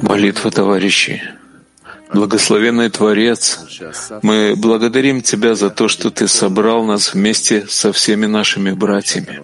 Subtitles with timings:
[0.00, 1.22] Молитва товарищей.
[2.14, 3.60] Благословенный Творец,
[4.22, 9.42] мы благодарим Тебя за то, что Ты собрал нас вместе со всеми нашими братьями,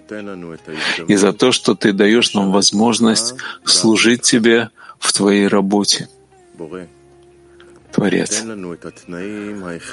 [1.06, 3.34] и за то, что Ты даешь нам возможность
[3.64, 6.08] служить Тебе в Твоей работе.
[7.94, 8.42] Творец,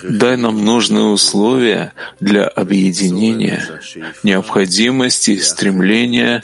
[0.03, 3.63] дай нам нужные условия для объединения,
[4.23, 6.43] необходимости, стремления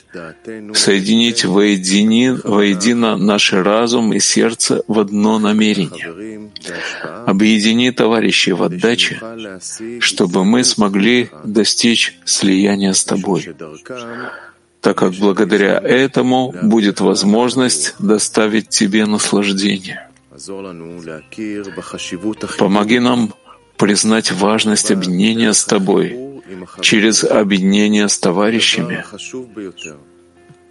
[0.76, 6.52] соединить воедино, воедино наш разум и сердце в одно намерение.
[7.26, 9.20] Объедини товарищей в отдаче,
[10.00, 13.56] чтобы мы смогли достичь слияния с Тобой
[14.80, 20.08] так как благодаря этому будет возможность доставить тебе наслаждение.
[22.58, 23.34] Помоги нам
[23.78, 26.42] признать важность объединения с Тобой
[26.82, 29.04] через объединение с товарищами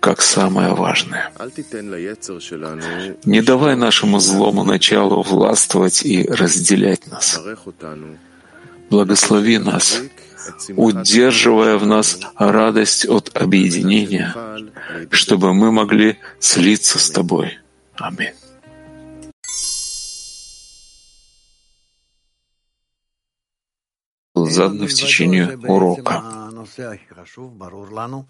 [0.00, 1.32] как самое важное.
[3.24, 7.40] Не давай нашему злому началу властвовать и разделять нас.
[8.88, 10.00] Благослови нас,
[10.76, 14.32] удерживая в нас радость от объединения,
[15.10, 17.58] чтобы мы могли слиться с Тобой.
[17.96, 18.30] Аминь.
[24.56, 26.22] Был задан в течение урока.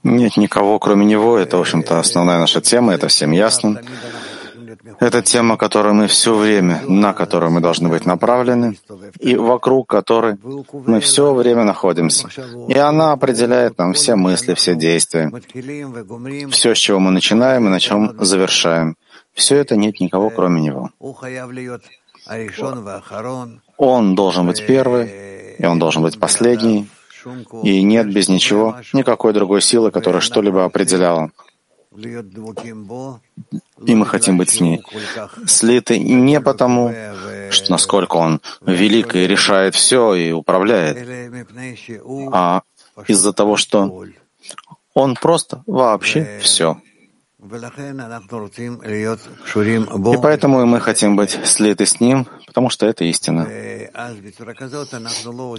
[0.05, 1.38] Нет никого, кроме него.
[1.38, 3.80] Это, в общем-то, основная наша тема, это всем ясно.
[5.00, 8.78] Это тема, которую мы все время, на которую мы должны быть направлены,
[9.19, 10.38] и вокруг которой
[10.86, 12.28] мы все время находимся.
[12.69, 15.30] И она определяет нам все мысли, все действия,
[16.50, 18.97] все, с чего мы начинаем и на чем завершаем.
[19.34, 20.91] Все это нет никого, кроме него.
[23.78, 26.88] Он должен быть первый, и он должен быть последний,
[27.62, 31.30] и нет без ничего никакой другой силы, которая что-либо определяла.
[33.86, 34.82] И мы хотим быть с ней
[35.47, 36.94] слиты не потому,
[37.50, 40.98] что насколько он велик и решает все и управляет,
[42.32, 42.62] а
[43.06, 44.04] из-за того, что
[44.94, 46.78] он просто вообще все.
[49.55, 53.47] И поэтому мы хотим быть слиты с Ним, потому что это истина.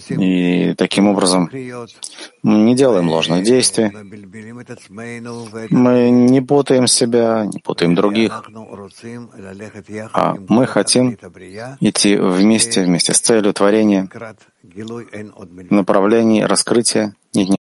[0.10, 1.50] И таким образом
[2.44, 3.92] мы не делаем ложных действий,
[5.70, 8.44] мы не путаем себя, не путаем других,
[10.14, 11.18] а мы хотим
[11.80, 14.10] идти вместе, вместе с целью творения,
[14.64, 17.60] в направлении раскрытия нет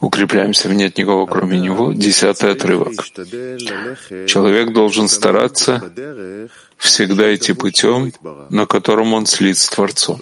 [0.00, 1.92] Укрепляемся в нет никого, кроме него.
[1.92, 2.92] Десятый отрывок.
[4.26, 5.92] Человек должен стараться
[6.76, 8.12] всегда идти путем,
[8.50, 10.20] на котором он слит с Творцом.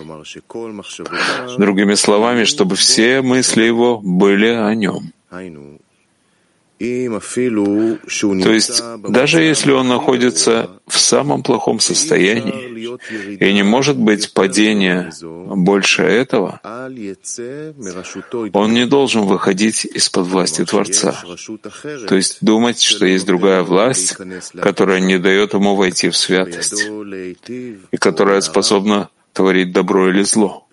[1.59, 5.13] Другими словами, чтобы все мысли его были о нем.
[6.79, 15.11] То есть, даже если он находится в самом плохом состоянии и не может быть падения
[15.23, 16.61] больше этого,
[18.53, 21.15] он не должен выходить из-под власти Творца.
[22.09, 24.17] То есть думать, что есть другая власть,
[24.61, 26.91] которая не дает ему войти в святость
[27.91, 30.67] и которая способна творить добро или зло.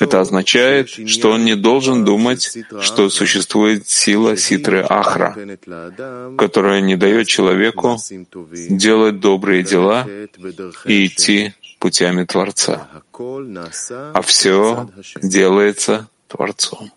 [0.00, 5.36] Это означает, что он не должен думать, что существует сила ситры Ахра,
[6.38, 7.98] которая не дает человеку
[8.68, 10.06] делать добрые дела
[10.84, 12.88] и идти путями Творца.
[13.12, 14.88] А все
[15.20, 16.92] делается Творцом.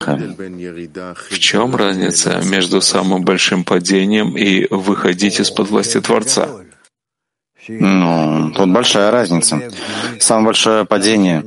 [0.00, 6.48] В чем разница между самым большим падением и выходить из-под власти Творца?
[7.68, 9.60] Ну, тут большая разница.
[10.18, 11.44] Самое большое падение.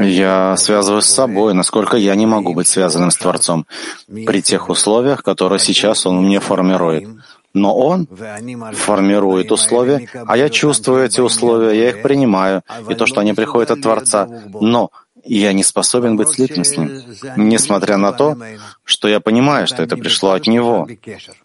[0.00, 3.66] Я связываю с собой, насколько я не могу быть связанным с Творцом
[4.06, 7.08] при тех условиях, которые сейчас Он мне формирует.
[7.52, 13.20] Но Он формирует условия, а я чувствую эти условия, я их принимаю, и то, что
[13.20, 14.28] они приходят от Творца.
[14.60, 14.90] Но
[15.24, 17.02] я не способен быть слитым с ним,
[17.36, 18.36] несмотря на то,
[18.84, 20.88] что я понимаю, что это пришло от него.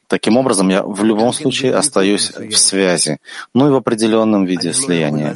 [0.08, 3.18] Таким образом, я в любом случае остаюсь в связи,
[3.54, 5.36] ну и в определенном виде слияния.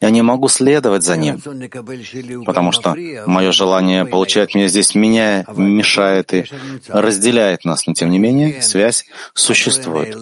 [0.00, 1.40] Я не могу следовать за ним,
[2.44, 2.94] потому что
[3.26, 6.44] мое желание получать меня здесь меня мешает и
[6.88, 9.04] разделяет нас, но тем не менее связь
[9.34, 10.16] существует.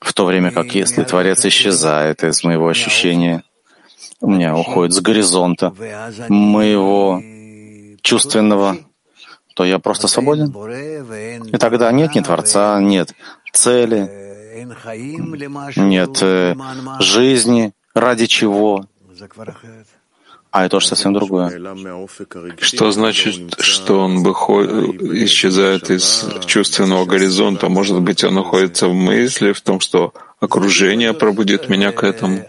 [0.00, 3.42] В то время как если Творец исчезает из моего ощущения,
[4.20, 5.74] у меня уходит с горизонта
[6.28, 7.20] моего
[8.02, 8.78] чувственного,
[9.54, 10.48] то я просто свободен.
[11.46, 13.14] И тогда нет ни Творца, нет
[13.52, 14.10] цели,
[15.76, 16.54] нет э,
[17.00, 18.86] жизни, ради чего.
[20.50, 21.50] А это уже совсем другое.
[22.60, 27.68] Что значит, что он выходит, исчезает из чувственного горизонта?
[27.68, 32.44] Может быть, он находится в мысли, в том, что окружение пробудит меня к этому?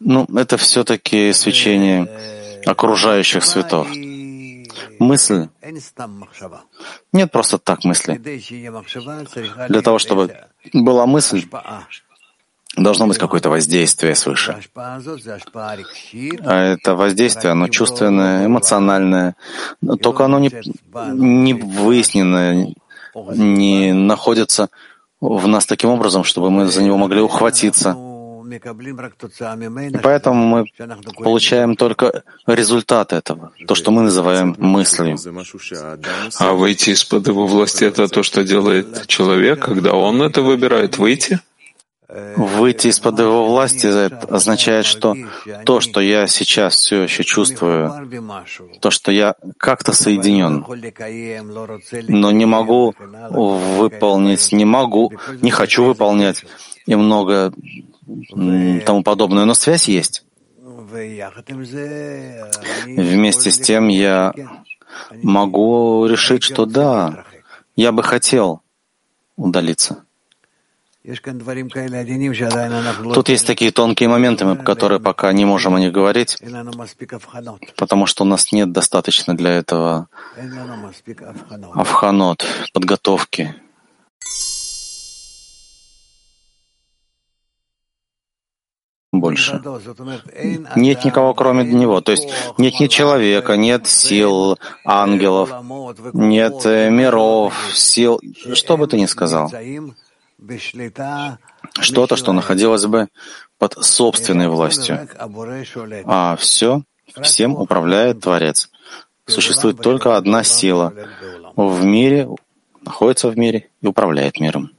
[0.00, 2.08] Ну, это все-таки свечение
[2.66, 3.88] окружающих светов.
[4.98, 5.48] Мысль
[7.12, 8.20] нет просто так мысли.
[9.68, 10.34] Для того, чтобы
[10.72, 11.44] была мысль,
[12.76, 14.58] должно быть какое-то воздействие свыше.
[16.44, 19.34] А это воздействие, оно чувственное, эмоциональное,
[20.02, 20.50] только оно не,
[21.14, 22.66] не выяснено,
[23.14, 24.68] не находится
[25.20, 27.96] в нас таким образом, чтобы мы за него могли ухватиться.
[28.46, 30.66] И поэтому мы
[31.18, 35.16] получаем только результат этого, то, что мы называем мыслью.
[36.38, 41.40] А выйти из-под его власти— это то, что делает человек, когда он это выбирает, выйти?
[42.36, 43.88] Выйти из-под его власти
[44.32, 45.16] означает, что
[45.64, 48.08] то, что я сейчас все еще чувствую,
[48.80, 50.64] то, что я как-то соединен,
[52.08, 55.12] но не могу выполнить, не могу,
[55.42, 56.44] не хочу выполнять
[56.86, 57.52] и много
[58.84, 60.24] тому подобное, но связь есть.
[62.86, 64.32] Вместе с тем я
[65.22, 67.24] могу решить, что да,
[67.74, 68.62] я бы хотел
[69.36, 70.04] удалиться.
[73.14, 76.36] Тут есть такие тонкие моменты, которые пока не можем о них говорить,
[77.76, 80.08] потому что у нас нет достаточно для этого
[81.74, 83.54] авханот, подготовки.
[89.20, 89.62] Больше.
[90.76, 92.00] Нет никого, кроме него.
[92.00, 92.28] То есть
[92.58, 95.50] нет ни человека, нет сил, ангелов,
[96.12, 98.20] нет э, миров, сил,
[98.54, 99.50] что бы ты ни сказал
[101.80, 103.08] что-то, что находилось бы
[103.58, 105.08] под собственной властью.
[106.04, 106.82] А все,
[107.22, 108.70] всем управляет Творец.
[109.26, 110.92] Существует только одна сила
[111.56, 112.28] в мире,
[112.82, 114.70] находится в мире и управляет миром.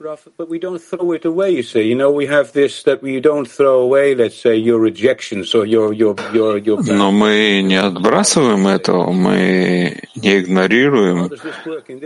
[0.00, 1.82] But we don't throw it away, you say.
[1.82, 5.66] You know, we have this that we don't throw away, let's say, your rejections or
[5.66, 6.82] your, your, your, your...
[6.86, 11.28] Но мы не отбрасываем этого, мы не игнорируем,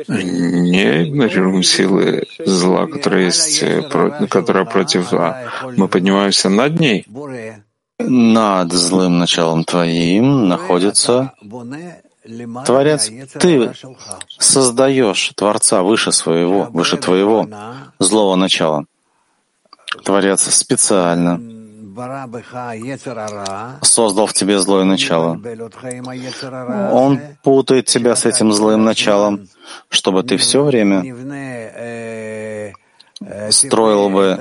[0.09, 3.63] не игнорируем силы зла, которая есть,
[4.31, 5.51] которая против зла.
[5.77, 7.05] Мы поднимаемся над ней.
[7.99, 11.35] Над злым началом твоим находится
[12.67, 13.11] Творец,
[13.41, 13.73] ты
[14.39, 17.49] создаешь Творца выше своего, выше твоего
[17.99, 18.85] злого начала.
[20.05, 21.41] Творец специально
[23.83, 25.39] создал в тебе злое начало.
[26.93, 29.49] Он путает тебя с этим злым началом,
[29.89, 31.03] чтобы ты все время
[33.51, 34.39] строил бы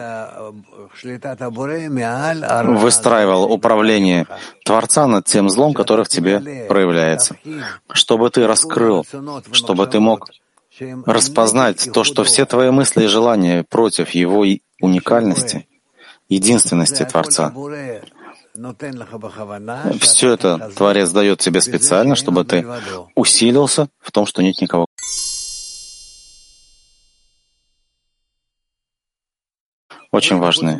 [2.63, 4.27] выстраивал управление
[4.65, 7.37] Творца над тем злом, который в тебе проявляется,
[7.91, 9.05] чтобы ты раскрыл,
[9.51, 10.29] чтобы ты мог
[11.05, 14.45] распознать то, что все твои мысли и желания против его
[14.81, 15.67] уникальности,
[16.29, 17.53] единственности Творца.
[19.99, 22.67] Все это Творец дает тебе специально, чтобы ты
[23.15, 24.87] усилился в том, что нет никого.
[30.11, 30.79] Очень важны.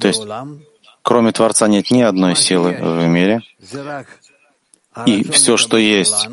[0.00, 0.22] То есть,
[1.02, 3.42] кроме Творца нет ни одной силы в мире,
[5.06, 6.28] и все, что есть,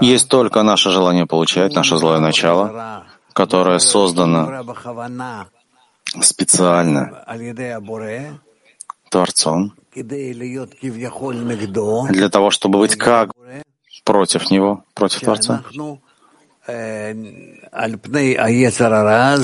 [0.00, 4.64] есть только наше желание получать, наше злое начало, которое создано
[6.20, 7.24] специально
[9.10, 9.72] Творцом
[12.10, 13.30] для того, чтобы быть как
[14.04, 15.64] против Него, против Творца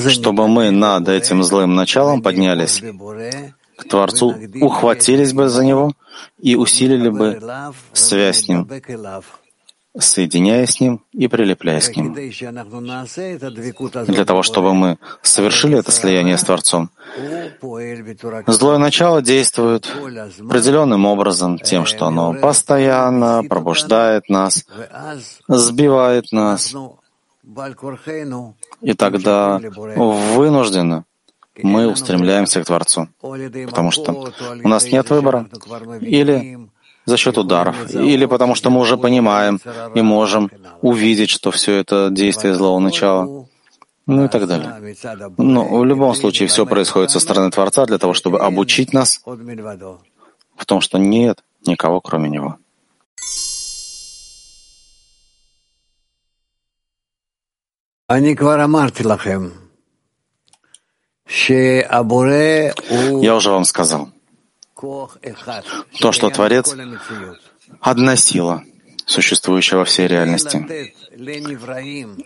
[0.09, 2.81] чтобы мы над этим злым началом поднялись
[3.77, 5.93] к Творцу, ухватились бы за него
[6.39, 7.41] и усилили бы
[7.93, 8.69] связь с ним,
[9.97, 12.15] соединяясь с ним и прилепляясь к нему.
[14.05, 16.89] Для того, чтобы мы совершили это слияние с Творцом,
[18.47, 24.65] злое начало действует определенным образом, тем, что оно постоянно пробуждает нас,
[25.47, 26.75] сбивает нас,
[28.81, 31.05] и тогда вынужденно
[31.63, 34.31] мы устремляемся к Творцу, потому что
[34.63, 35.47] у нас нет выбора.
[36.01, 36.69] Или
[37.05, 39.59] за счет ударов, или потому что мы уже понимаем
[39.93, 40.49] и можем
[40.81, 43.47] увидеть, что все это действие злого начала,
[44.07, 44.95] ну и так далее.
[45.37, 50.65] Но в любом случае все происходит со стороны Творца для того, чтобы обучить нас в
[50.65, 52.57] том, что нет никого, кроме Него.
[63.21, 64.09] Я уже вам сказал,
[65.99, 66.75] то, что Творец—
[67.81, 68.63] одна сила,
[69.07, 70.93] существующая во всей реальности.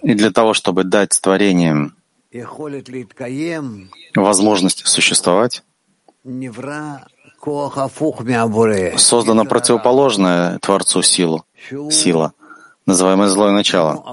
[0.02, 1.96] И для того, чтобы дать творениям
[4.16, 5.64] возможность существовать,
[8.98, 11.46] создана противоположная Творцу силу,
[11.90, 12.34] сила,
[12.90, 14.04] называемое злое начало,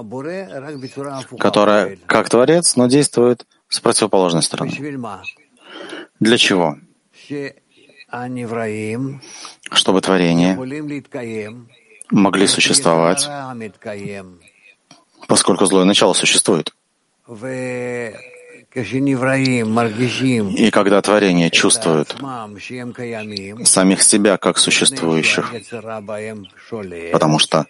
[1.37, 4.71] которое как Творец, но действует с противоположной стороны.
[6.19, 6.77] Для чего?
[9.71, 10.55] Чтобы творения
[12.09, 13.29] могли существовать,
[15.27, 16.73] поскольку злое начало существует.
[20.65, 22.15] И когда творения чувствуют
[23.65, 25.51] самих себя как существующих,
[27.11, 27.65] потому что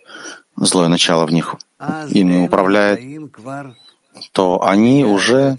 [0.58, 1.56] злое начало в них
[2.10, 3.00] ими управляет,
[4.32, 5.58] то они уже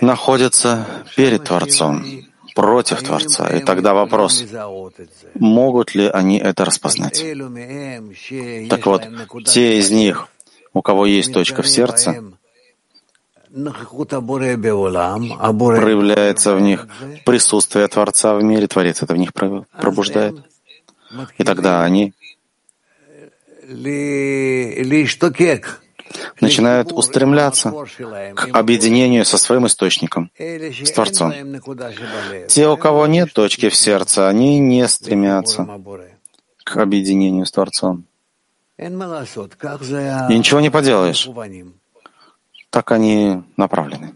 [0.00, 0.86] находятся
[1.16, 2.04] перед Творцом,
[2.54, 3.48] против Творца.
[3.48, 4.44] И тогда вопрос,
[5.34, 7.24] могут ли они это распознать?
[8.70, 9.02] Так вот,
[9.46, 10.28] те из них,
[10.72, 12.22] у кого есть точка в сердце,
[15.72, 16.86] проявляется в них
[17.24, 20.36] присутствие Творца в мире, Творец это в них пробуждает.
[21.38, 22.14] И тогда они
[26.40, 27.72] начинают устремляться
[28.34, 31.32] к объединению со своим источником, с Творцом.
[32.48, 35.66] Те, у кого нет точки в сердце, они не стремятся
[36.64, 38.04] к объединению с Творцом.
[38.76, 38.84] И
[40.38, 41.28] ничего не поделаешь.
[42.70, 44.14] Так они направлены.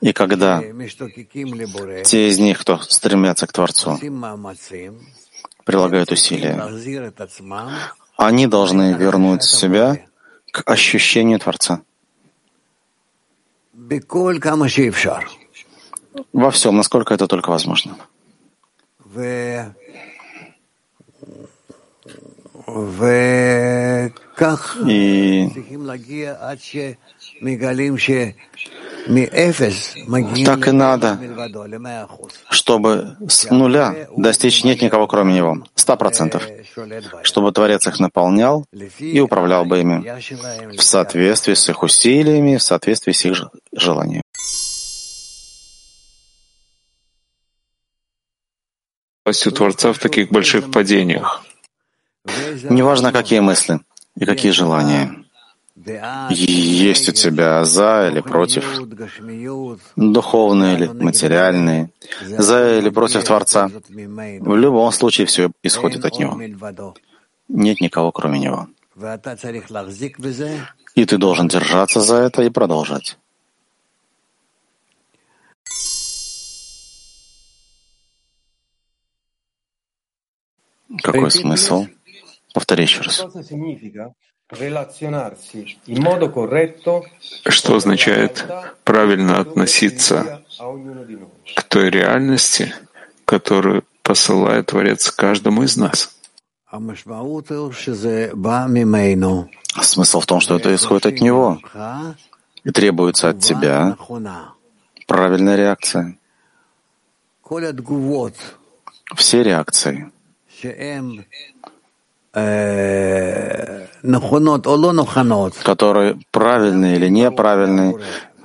[0.00, 3.98] И когда те из них, кто стремятся к Творцу,
[5.68, 6.54] прилагают усилия,
[8.16, 9.98] они должны вернуть себя
[10.50, 11.82] к ощущению Творца.
[16.32, 17.98] Во всем, насколько это только возможно.
[24.86, 25.50] И
[30.44, 31.18] так и надо,
[32.50, 36.46] чтобы с нуля достичь нет никого, кроме него, ста процентов,
[37.22, 38.66] чтобы Творец их наполнял
[38.98, 44.22] и управлял бы ими в соответствии с их усилиями, в соответствии с их желаниями.
[49.28, 51.44] властью Творца в таких больших падениях.
[52.70, 53.80] Неважно, какие мысли
[54.16, 55.27] и какие желания
[56.30, 58.64] есть у тебя за или против,
[59.96, 61.90] духовные или материальные,
[62.22, 63.70] за или против Творца.
[63.88, 66.40] В любом случае все исходит от Него.
[67.48, 68.68] Нет никого, кроме Него.
[70.94, 73.16] И ты должен держаться за это и продолжать.
[81.02, 81.86] Какой смысл?
[82.54, 83.24] Повтори еще раз.
[87.48, 88.46] Что означает
[88.84, 90.42] правильно относиться
[91.54, 92.74] к той реальности,
[93.26, 96.16] которую посылает Творец каждому из нас?
[99.82, 101.60] Смысл в том, что это исходит от Него
[102.64, 103.96] и требуется от тебя.
[105.06, 106.18] Правильная реакция.
[109.14, 110.10] Все реакции,
[115.62, 117.98] которые правильные или неправильные,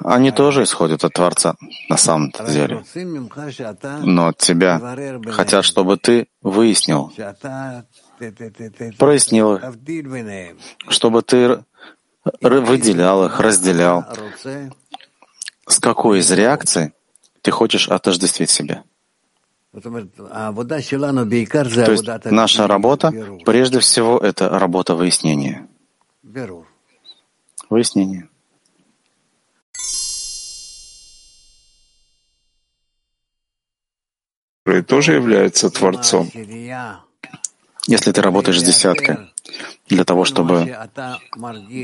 [0.03, 1.55] они тоже исходят от Творца
[1.89, 2.83] на самом деле.
[4.03, 4.81] Но от тебя
[5.31, 7.11] хотят, чтобы ты выяснил,
[8.97, 9.59] прояснил
[10.89, 11.63] чтобы ты
[12.41, 14.05] выделял их, разделял,
[15.67, 16.93] с какой из реакций
[17.41, 18.83] ты хочешь отождествить себя.
[19.73, 19.99] То
[21.91, 23.11] есть наша работа,
[23.45, 25.67] прежде всего, это работа выяснения.
[27.69, 28.29] Выяснение.
[34.73, 36.29] который тоже является Творцом.
[37.87, 39.17] Если ты работаешь с десяткой,
[39.87, 40.75] для того, чтобы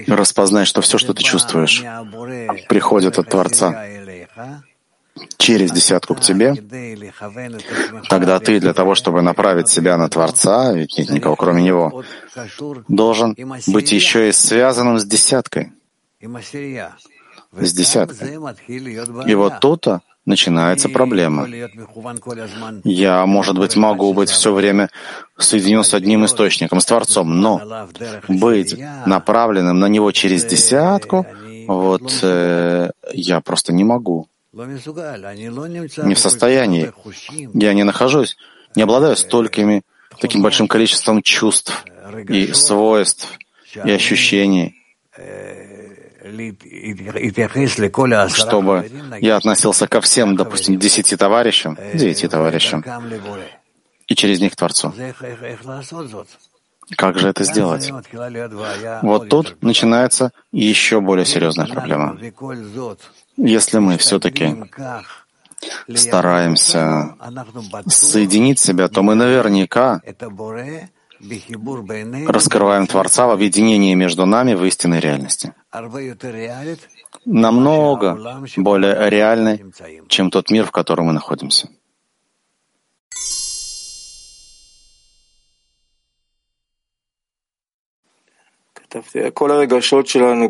[0.07, 1.83] распознать, что все, что ты чувствуешь,
[2.67, 3.85] приходит от Творца,
[5.37, 6.55] через десятку к тебе,
[8.09, 12.03] тогда ты для того, чтобы направить себя на Творца, ведь нет никого кроме Него,
[12.87, 13.35] должен
[13.67, 15.71] быть еще и связанным с десяткой.
[17.51, 18.37] С десяткой.
[19.27, 19.87] И вот тут
[20.25, 21.47] начинается проблема.
[22.83, 24.89] Я, может быть, могу быть все время
[25.37, 27.87] соединен с одним источником, с Творцом, но
[28.27, 31.25] быть направленным на него через десятку,
[31.67, 34.27] вот э, я просто не могу.
[34.51, 36.91] Не в состоянии.
[37.53, 38.35] Я не нахожусь,
[38.75, 39.83] не обладаю столькими,
[40.19, 41.85] таким большим количеством чувств
[42.27, 43.37] и свойств
[43.75, 44.75] и ощущений,
[48.29, 48.89] чтобы
[49.21, 52.83] я относился ко всем, допустим, десяти товарищам, девяти товарищам,
[54.07, 54.93] и через них к Творцу.
[56.97, 57.91] Как же это сделать?
[59.03, 62.17] Вот тут начинается еще более серьезная проблема.
[63.39, 64.55] Если мы все-таки
[65.95, 67.15] стараемся
[67.87, 70.01] соединить себя, то мы наверняка
[72.27, 75.53] раскрываем Творца в объединении между нами в истинной реальности.
[77.25, 79.65] Намного более реальной,
[80.07, 81.69] чем тот мир, в котором мы находимся.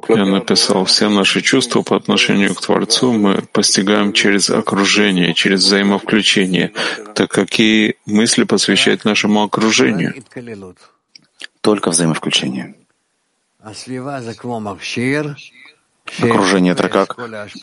[0.10, 6.72] Я написал, все наши чувства по отношению к Творцу мы постигаем через окружение, через взаимовключение.
[7.16, 10.14] Так какие мысли посвящать нашему окружению?
[11.62, 12.76] Только взаимовключение.
[16.22, 17.16] Окружение— это как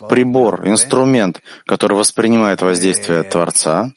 [0.09, 3.93] прибор, инструмент, который воспринимает воздействие Творца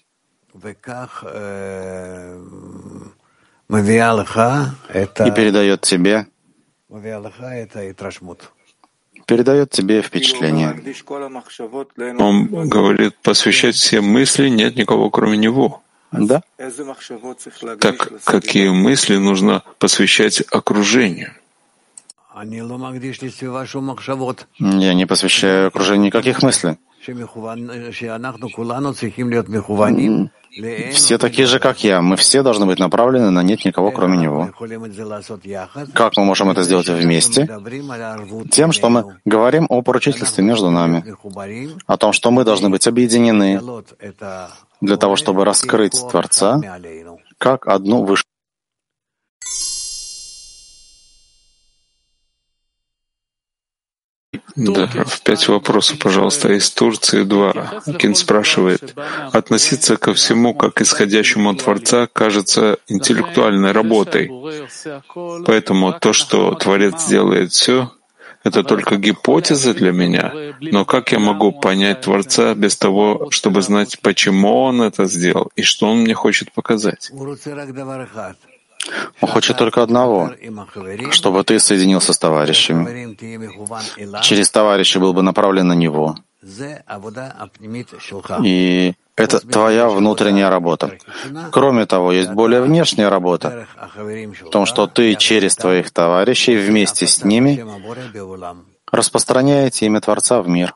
[5.25, 6.27] и передает тебе
[9.29, 10.75] передает тебе впечатление.
[12.17, 15.83] Он говорит, посвящать все мысли нет никого, кроме него.
[16.11, 16.41] Да.
[17.79, 21.33] Так какие мысли нужно посвящать окружению?
[24.57, 26.77] Я не посвящаю окружению никаких мыслей.
[30.91, 32.01] Все такие же, как я.
[32.01, 34.49] Мы все должны быть направлены на нет никого, кроме Него.
[35.93, 37.47] Как мы можем это сделать вместе?
[38.51, 41.03] Тем, что мы говорим о поручительстве между нами,
[41.85, 43.61] о том, что мы должны быть объединены
[44.81, 46.59] для того, чтобы раскрыть Творца
[47.37, 48.25] как одну высшую
[54.59, 57.81] Да, в пять вопросов, пожалуйста, из Турции два.
[57.97, 58.93] Кин спрашивает,
[59.31, 64.29] относиться ко всему как исходящему от Творца кажется интеллектуальной работой.
[65.45, 67.91] Поэтому то, что Творец делает все,
[68.43, 70.33] это только гипотеза для меня.
[70.59, 75.61] Но как я могу понять Творца без того, чтобы знать, почему Он это сделал и
[75.61, 77.11] что Он мне хочет показать?
[79.21, 80.31] Он хочет только одного,
[81.11, 83.15] чтобы ты соединился с товарищами.
[84.21, 86.15] Через товарища был бы направлен на него.
[88.43, 90.97] И это твоя внутренняя работа.
[91.51, 97.25] Кроме того, есть более внешняя работа в том, что ты через твоих товарищей вместе с
[97.25, 97.65] ними
[98.91, 100.73] распространяете имя Творца в мир.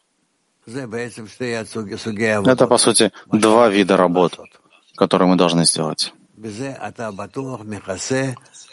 [0.66, 4.40] Это, по сути, два вида работ,
[4.96, 6.14] которые мы должны сделать.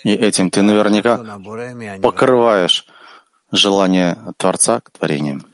[0.04, 1.38] И этим ты наверняка
[2.00, 2.86] покрываешь
[3.52, 5.44] желание Творца к творениям.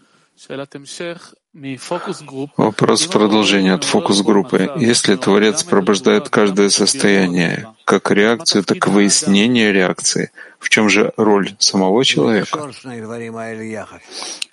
[2.57, 4.71] Вопрос продолжения от фокус-группы.
[4.77, 11.57] Если Творец пробуждает каждое состояние, как реакцию, так и выяснение реакции, в чем же роль
[11.59, 12.71] самого человека?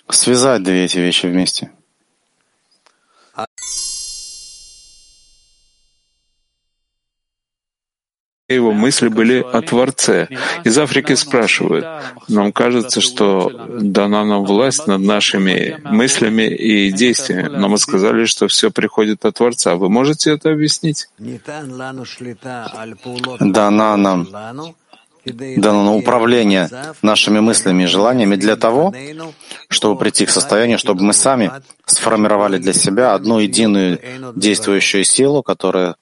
[0.08, 1.70] Связать две эти вещи вместе—
[8.54, 10.28] его мысли были о Творце.
[10.64, 11.86] Из Африки спрашивают,
[12.28, 18.48] нам кажется, что дана нам власть над нашими мыслями и действиями, но мы сказали, что
[18.48, 19.76] все приходит от Творца.
[19.76, 21.08] Вы можете это объяснить?
[23.40, 24.28] Дана нам
[25.26, 26.68] дано управление
[27.02, 28.92] нашими мыслями и желаниями для того,
[29.68, 31.50] чтобы прийти к состоянию, чтобы мы сами
[31.86, 33.98] сформировали для себя одну единую
[34.36, 35.96] действующую силу, которая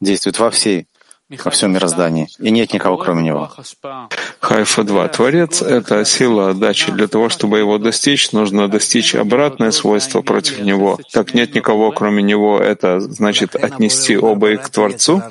[0.00, 0.86] действует во всей
[1.28, 3.50] во всем мироздании, и нет никого, кроме Него.
[4.40, 5.08] Хайфа 2.
[5.08, 6.92] Творец— это сила отдачи.
[6.92, 10.98] Для того, чтобы его достичь, нужно достичь обратное свойство против него.
[11.12, 12.60] Так нет никого, кроме него.
[12.60, 15.22] Это значит отнести оба их к Творцу?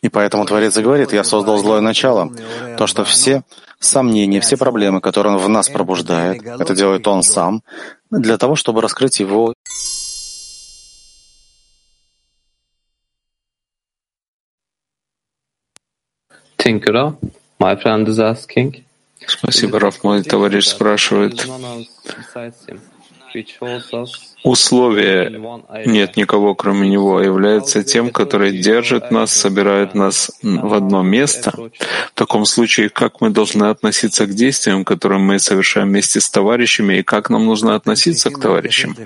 [0.00, 2.30] И поэтому Творец и говорит, «Я создал злое начало».
[2.76, 3.42] То, что все
[3.78, 7.62] сомнения, все проблемы, которые он в нас пробуждает, это делает он сам,
[8.10, 9.53] для того, чтобы раскрыть его
[16.64, 17.14] Tinkerer,
[17.60, 18.84] my friend is asking.
[19.26, 20.02] Спасибо, Раф.
[20.02, 21.46] Мой товарищ спрашивает,
[24.44, 25.40] условие
[25.86, 32.14] «нет никого, кроме Него» является тем, который держит нас, собирает нас в одно место, в
[32.14, 37.02] таком случае как мы должны относиться к действиям, которые мы совершаем вместе с товарищами, и
[37.02, 38.96] как нам нужно относиться к товарищам?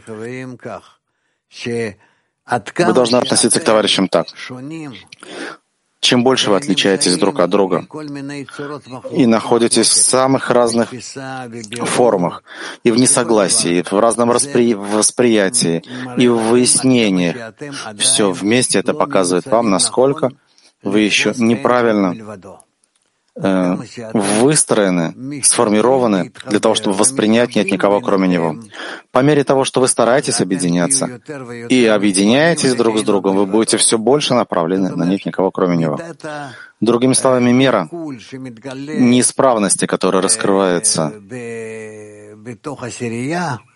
[1.65, 4.27] Вы должны относиться к товарищам так.
[6.01, 7.87] Чем больше вы отличаетесь друг от друга
[9.11, 10.93] и находитесь в самых разных
[11.85, 12.43] формах,
[12.85, 14.75] и в несогласии, и в разном воспри...
[14.75, 15.83] восприятии,
[16.17, 17.55] и в выяснениях,
[17.99, 20.31] все вместе это показывает вам, насколько
[20.83, 22.15] вы еще неправильно
[23.41, 23.77] Э,
[24.15, 28.57] выстроены, сформированы для того, чтобы воспринять нет никого, кроме Него.
[29.13, 31.21] По мере того, что вы стараетесь объединяться
[31.69, 36.01] и объединяетесь друг с другом, вы будете все больше направлены на нет никого, кроме Него.
[36.81, 41.13] Другими словами, мера неисправности, которая раскрывается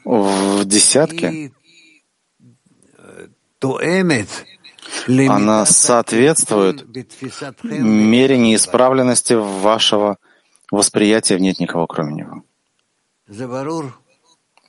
[0.05, 1.53] в десятке,
[5.07, 6.87] она соответствует
[7.63, 10.19] мере неисправленности вашего
[10.71, 12.43] восприятия, нет никого кроме него.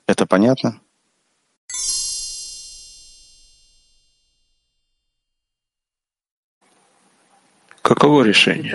[0.06, 0.80] Это понятно?
[7.82, 8.72] Каково решение?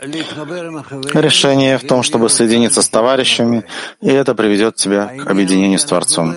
[0.00, 3.64] Решение в том, чтобы соединиться с товарищами,
[4.00, 6.36] и это приведет тебя к объединению с Творцом.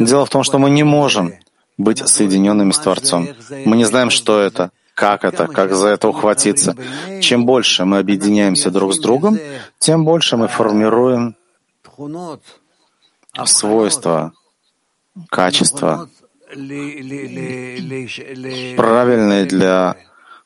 [0.00, 1.34] Дело в том, что мы не можем
[1.76, 3.28] быть соединенными с Творцом.
[3.64, 6.76] Мы не знаем, что это, как это, как за это ухватиться.
[7.20, 9.38] Чем больше мы объединяемся друг с другом,
[9.78, 11.36] тем больше мы формируем
[13.44, 14.32] свойства,
[15.28, 16.08] качества,
[18.76, 19.96] правильные для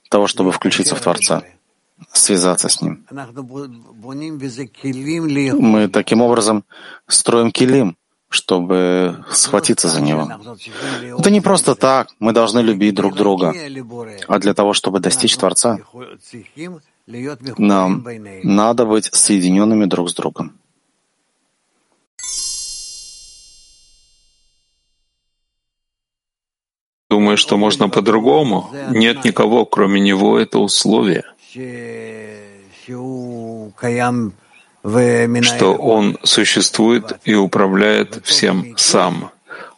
[0.09, 1.43] того, чтобы включиться в Творца,
[2.13, 3.05] связаться с Ним.
[5.61, 6.65] Мы таким образом
[7.09, 7.97] строим килим,
[8.29, 10.29] чтобы схватиться за него.
[11.19, 13.55] Это не просто так, мы должны любить друг друга,
[14.29, 15.79] а для того, чтобы достичь Творца,
[17.59, 18.07] нам
[18.43, 20.59] надо быть соединенными друг с другом.
[27.09, 28.69] Думаю, что можно по-другому.
[28.91, 31.25] Нет никого, кроме него, это условие
[35.43, 39.31] что Он существует и управляет всем сам.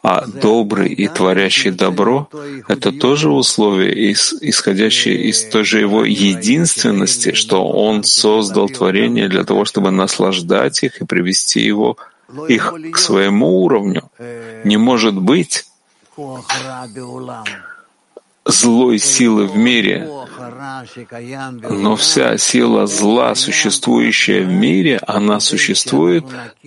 [0.02, 2.28] А добрый и творящий добро—
[2.68, 9.64] это тоже условие, исходящее из той же его единственности, что Он создал творение для того,
[9.64, 11.96] чтобы наслаждать их и привести его,
[12.48, 14.08] их к своему уровню.
[14.64, 15.64] Не может быть
[18.48, 20.08] злой силы в мире,
[21.70, 26.24] но вся сила зла, существующая в мире, она существует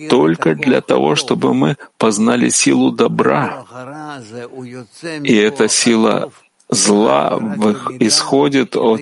[0.08, 3.64] только для того, чтобы мы познали силу добра.
[5.24, 6.30] И эта сила
[6.72, 7.38] зла
[8.00, 9.00] исходит от,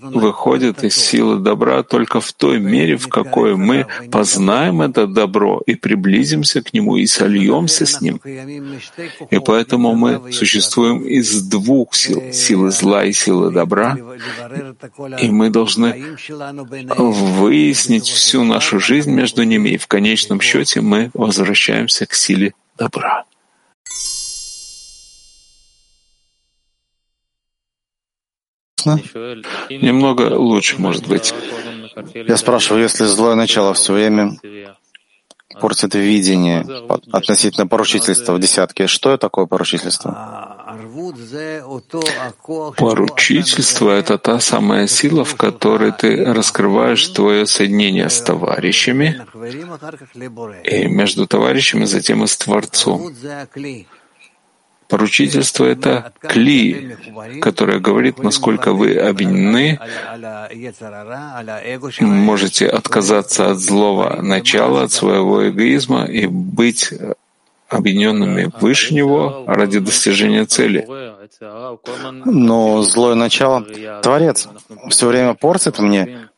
[0.00, 5.74] выходит из силы добра только в той мере, в какой мы познаем это добро и
[5.74, 8.20] приблизимся к нему и сольемся с ним.
[9.30, 13.98] И поэтому мы существуем из двух сил— силы зла и силы добра,
[15.20, 16.16] и мы должны
[16.96, 23.24] выяснить всю нашу жизнь между ними, и в конечном счете мы возвращаемся к силе добра.
[28.86, 31.34] Немного лучше, может быть.
[32.14, 34.36] Я спрашиваю, если злое начало все время
[35.60, 36.64] портит видение
[37.12, 40.56] относительно поручительства в десятке, что такое поручительство?
[42.76, 49.22] Поручительство— это та самая сила, в которой ты раскрываешь твое соединение с товарищами,
[50.64, 53.12] и между товарищами затем и с Творцом.
[54.90, 56.96] Поручительство— это кли,
[57.40, 59.78] которое говорит, насколько вы объединены,
[62.00, 66.92] можете отказаться от злого начала, от своего эгоизма и быть
[67.68, 70.86] объединенными выше него ради достижения цели.
[72.24, 73.64] Но злое начало,
[74.02, 74.48] Творец,
[74.88, 76.28] все время портит мне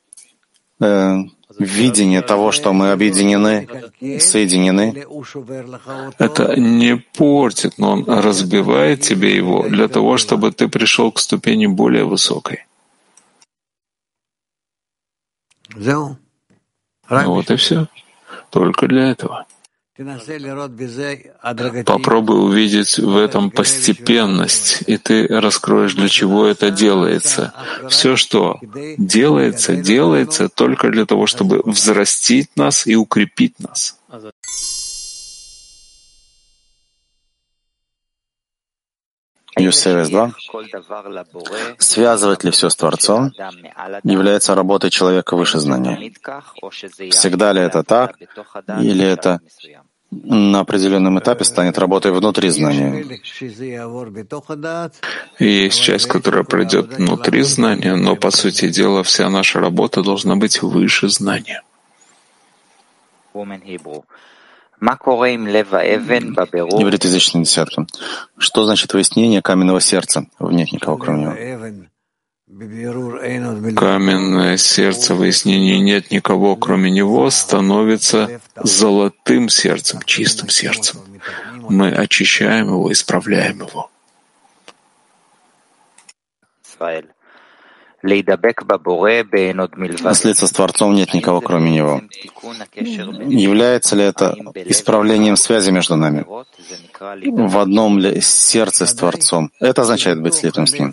[0.81, 1.17] э,
[1.59, 3.69] видение того, что мы объединены,
[4.21, 5.05] соединены.
[6.19, 11.67] Это не портит, но он разбивает тебе его для того, чтобы ты пришел к ступени
[11.67, 12.67] более высокой.
[17.11, 17.87] Ну вот и все.
[18.51, 19.47] Только для этого.
[21.85, 27.53] Попробуй увидеть в этом постепенность, и ты раскроешь, для чего это делается.
[27.91, 28.59] Все, что
[28.97, 33.99] делается, делается только для того, чтобы взрастить нас и укрепить нас.
[39.57, 40.33] Юсевес 2.
[41.79, 43.33] Связывать ли все с Творцом
[44.03, 46.13] является работой человека выше знания?
[47.11, 48.17] Всегда ли это так,
[48.81, 49.41] или это
[50.11, 53.05] на определенном этапе станет работой внутри знания?
[55.39, 60.63] Есть часть, которая пройдет внутри знания, но, по сути дела, вся наша работа должна быть
[60.63, 61.63] выше знания.
[66.83, 67.87] Ивритоязычная десятка.
[68.37, 70.27] Что значит выяснение каменного сердца?
[70.41, 71.87] Нет никого, кроме него.
[73.77, 80.99] Каменное сердце выяснения нет никого, кроме него, становится золотым сердцем, чистым сердцем.
[81.69, 83.89] Мы очищаем его, исправляем его.
[90.15, 92.03] Слиться с Творцом нет никого, кроме Него.
[92.75, 96.25] Является ли это исправлением связи между нами?
[96.27, 99.53] В одном ли сердце с Творцом?
[99.61, 100.93] Это означает быть слитым с Ним.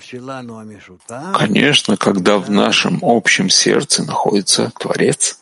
[1.34, 5.40] Конечно, когда в нашем общем сердце находится Творец.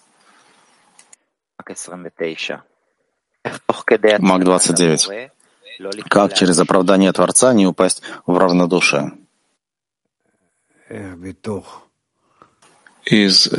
[4.19, 5.09] Мак 29.
[6.09, 9.11] Как через оправдание Творца не упасть в равнодушие?
[13.05, 13.49] Из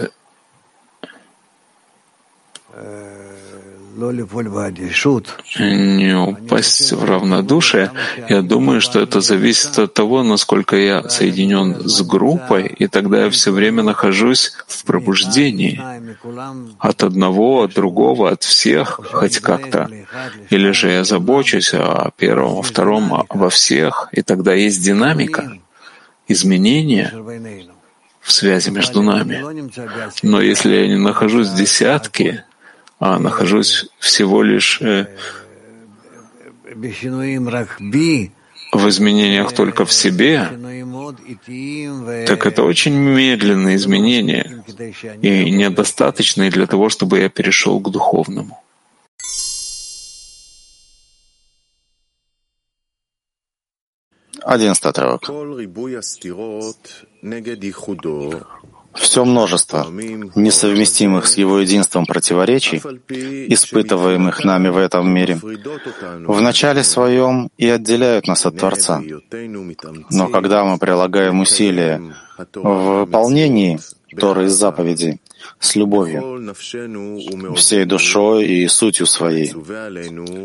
[5.58, 7.90] не упасть в равнодушие.
[8.28, 13.30] Я думаю, что это зависит от того, насколько я соединен с группой, и тогда я
[13.30, 15.82] все время нахожусь в пробуждении
[16.78, 19.90] от одного, от другого, от всех, хоть как-то.
[20.50, 25.58] Или же я забочусь о первом, о втором, обо всех, и тогда есть динамика
[26.28, 27.12] изменения
[28.20, 29.42] в связи между нами.
[30.22, 32.44] Но если я не нахожусь в десятке,
[33.00, 35.06] а нахожусь всего лишь э,
[38.72, 40.50] в изменениях только в себе,
[42.26, 44.64] так это очень медленные изменения
[45.22, 48.62] и недостаточные для того, чтобы я перешел к духовному.
[54.48, 55.30] Одиннадцатый отрывок.
[58.94, 67.50] Все множество несовместимых с его единством противоречий, испытываемых нами в этом мире, в начале своем
[67.58, 69.02] и отделяют нас от Творца.
[70.10, 72.00] Но когда мы прилагаем усилия
[72.54, 73.78] в выполнении
[74.18, 75.20] Торы из заповедей,
[75.60, 76.54] с любовью,
[77.56, 79.52] всей душой и сутью своей,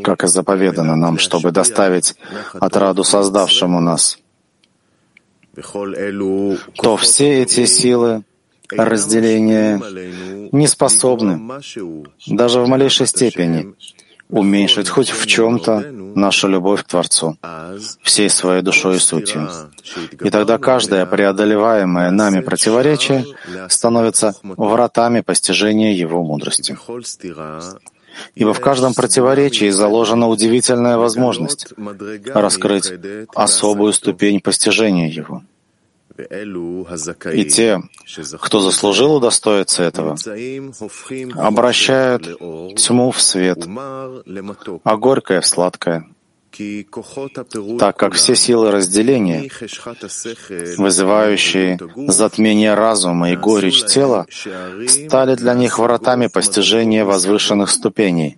[0.03, 2.15] как и заповедано нам, чтобы доставить
[2.53, 4.19] отраду создавшему нас,
[5.55, 8.23] то все эти силы
[8.71, 9.79] разделения
[10.51, 11.61] не способны
[12.27, 13.75] даже в малейшей степени
[14.33, 17.37] уменьшить хоть в чем-то нашу любовь к Творцу,
[18.01, 19.49] всей своей душой и сутью.
[20.21, 23.25] И тогда каждое преодолеваемое нами противоречие
[23.69, 26.77] становится вратами постижения Его мудрости.
[28.35, 31.67] Ибо в каждом противоречии заложена удивительная возможность
[32.33, 32.91] раскрыть
[33.35, 35.43] особую ступень постижения Его.
[36.15, 37.81] И те,
[38.39, 40.15] кто заслужил удостоиться этого,
[41.35, 42.37] обращают
[42.75, 43.65] тьму в свет,
[44.83, 46.07] а горькое в сладкое,
[47.79, 49.49] так как все силы разделения,
[50.77, 54.27] вызывающие затмение разума и горечь тела,
[54.87, 58.37] стали для них воротами постижения возвышенных ступеней.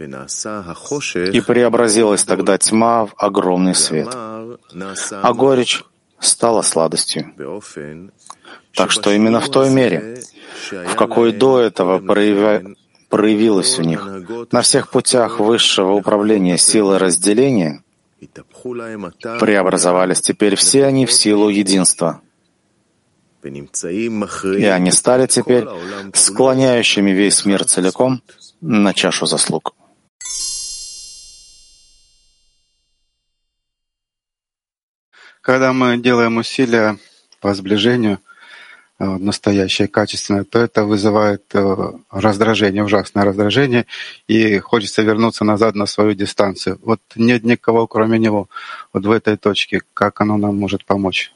[0.00, 5.84] И преобразилась тогда тьма в огромный свет, а горечь
[6.24, 7.32] стала сладостью.
[8.74, 10.22] Так что именно в той мере,
[10.70, 12.76] в какой до этого прояви...
[13.08, 14.06] проявилась у них
[14.50, 17.82] на всех путях высшего управления силы разделения,
[19.40, 22.20] преобразовались теперь все они в силу единства.
[23.42, 25.66] И они стали теперь
[26.14, 28.22] склоняющими весь мир целиком
[28.60, 29.74] на чашу заслуг.
[35.44, 36.96] Когда мы делаем усилия
[37.40, 38.18] по сближению
[38.98, 43.84] э, настоящее, качественное, то это вызывает э, раздражение, ужасное раздражение,
[44.26, 46.78] и хочется вернуться назад на свою дистанцию.
[46.82, 48.48] Вот нет никого, кроме него,
[48.94, 49.82] вот в этой точке.
[49.92, 51.30] Как оно нам может помочь?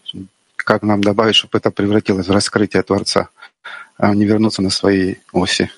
[0.57, 3.29] Как нам добавить, чтобы это превратилось в раскрытие Творца,
[3.99, 5.71] а не вернуться на свои оси?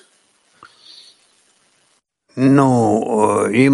[2.35, 3.67] Ну, э,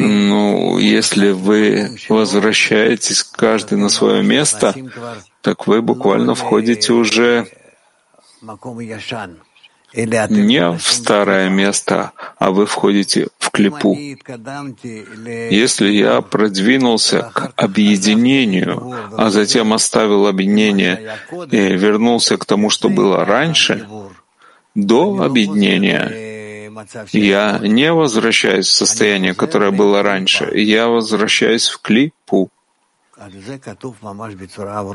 [0.00, 4.74] ну, если вы возвращаетесь каждый на свое место,
[5.40, 7.46] так вы буквально входите уже
[10.28, 13.96] не в старое место, а вы входите в клипу.
[13.96, 21.16] Если я продвинулся к объединению, а затем оставил объединение
[21.52, 23.86] и вернулся к тому, что было раньше,
[24.74, 26.33] до объединения,
[27.12, 30.50] я не возвращаюсь в состояние, которое было раньше.
[30.54, 32.50] Я возвращаюсь в клипу.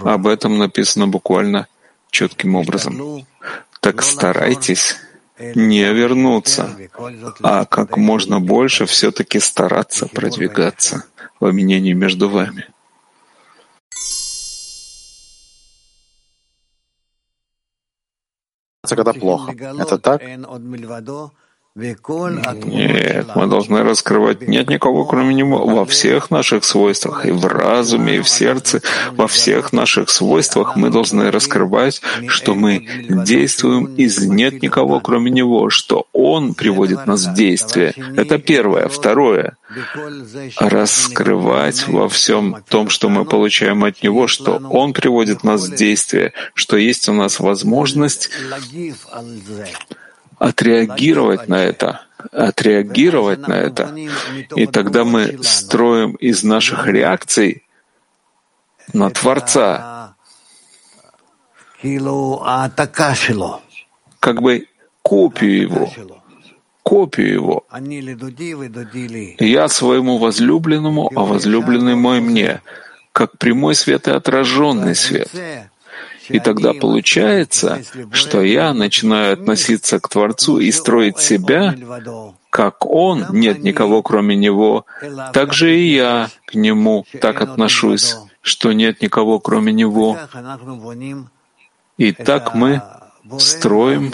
[0.03, 1.67] Об этом написано буквально
[2.11, 3.25] четким образом.
[3.79, 4.97] Так старайтесь
[5.39, 6.75] не вернуться,
[7.41, 11.05] а как можно больше все-таки стараться продвигаться
[11.39, 12.67] в обменении между вами.
[18.95, 19.51] когда плохо.
[19.51, 20.21] Это так?
[22.65, 24.47] Нет, мы должны раскрывать.
[24.47, 29.27] Нет никого, кроме Него, во всех наших свойствах, и в разуме, и в сердце, во
[29.27, 36.07] всех наших свойствах мы должны раскрывать, что мы действуем из нет никого, кроме Него, что
[36.13, 37.93] Он приводит нас в действие.
[38.15, 38.87] Это первое.
[38.87, 39.57] Второе—
[40.57, 46.33] раскрывать во всем том, что мы получаем от Него, что Он приводит нас в действие,
[46.53, 48.29] что есть у нас возможность
[50.39, 53.93] отреагировать на это, отреагировать на это.
[54.55, 57.63] И тогда мы строим из наших реакций
[58.93, 60.15] на Творца
[64.19, 64.67] как бы
[65.01, 65.89] копию его,
[66.83, 67.65] копию его.
[69.39, 72.61] Я своему возлюбленному, а возлюбленный мой мне,
[73.13, 75.29] как прямой свет и отраженный свет.
[76.29, 81.75] И тогда получается, что я начинаю относиться к Творцу и строить себя,
[82.49, 84.85] как Он, нет никого кроме Него,
[85.33, 90.17] так же и я к Нему так отношусь, что нет никого кроме Него.
[91.97, 92.81] И так мы
[93.37, 94.13] строим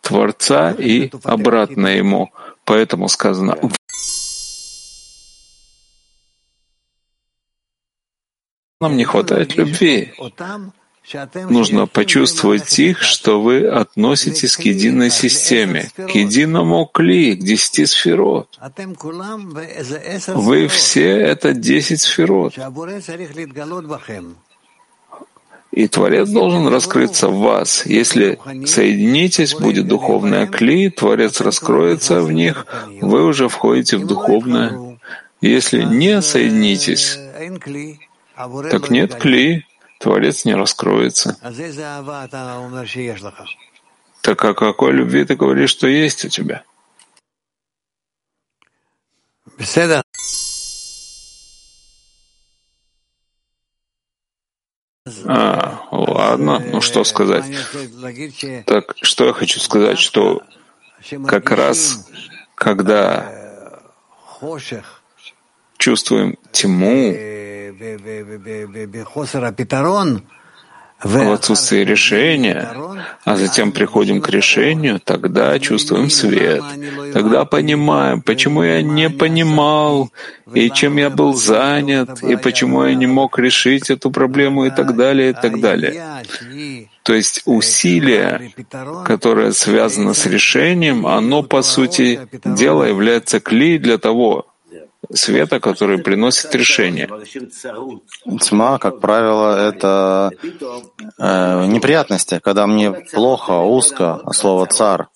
[0.00, 2.30] Творца и обратно Ему.
[2.64, 3.56] Поэтому сказано
[8.80, 10.14] нам не хватает любви.
[11.48, 18.58] Нужно почувствовать их, что вы относитесь к единой системе, к единому кли, к десяти сферот.
[20.28, 22.54] Вы все— это десять сферот.
[25.72, 27.86] И Творец должен раскрыться в вас.
[27.86, 32.66] Если соединитесь, будет духовная кли, Творец раскроется в них,
[33.00, 34.98] вы уже входите в духовное.
[35.40, 37.18] Если не соединитесь,
[38.70, 39.64] так нет кли,
[40.00, 41.36] Творец не раскроется.
[44.22, 46.64] Так о какой любви ты говоришь, что есть у тебя?
[55.26, 57.44] А, ладно, ну что сказать.
[58.64, 60.42] Так, что я хочу сказать, что
[61.26, 62.08] как раз
[62.54, 63.32] когда
[65.76, 67.14] чувствуем тьму,
[71.02, 72.68] в отсутствии решения,
[73.24, 76.62] а затем приходим к решению, тогда чувствуем свет,
[77.14, 80.10] тогда понимаем, почему я не понимал,
[80.52, 84.94] и чем я был занят, и почему я не мог решить эту проблему, и так
[84.94, 86.22] далее, и так далее.
[87.02, 88.52] То есть усилие,
[89.06, 94.49] которое связано с решением, оно, по сути дела, является клей для того,
[95.12, 97.08] света, который приносит решение.
[98.40, 100.30] Тьма, как правило, это
[101.18, 105.08] э, неприятности, когда мне плохо, узко, слово «цар».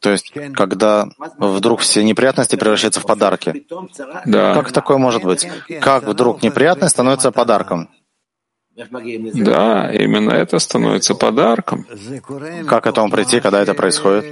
[0.00, 3.64] То есть, когда вдруг все неприятности превращаются в подарки.
[4.26, 4.54] Да.
[4.54, 5.46] Как такое может быть?
[5.80, 7.88] Как вдруг неприятность становится подарком?
[8.74, 11.86] Да, именно это становится подарком.
[12.66, 14.24] Как к этому прийти, когда это происходит?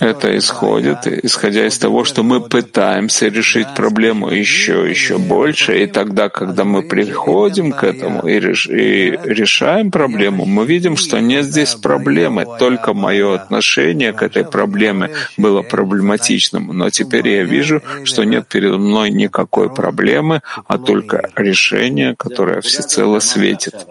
[0.00, 6.28] Это исходит, исходя из того, что мы пытаемся решить проблему еще, еще больше, и тогда,
[6.28, 11.74] когда мы приходим к этому и, реш, и решаем проблему, мы видим, что нет здесь
[11.74, 18.48] проблемы, только мое отношение к этой проблеме было проблематичным, но теперь я вижу, что нет
[18.48, 23.86] передо мной никакой проблемы, а только решение, которое всецело светит.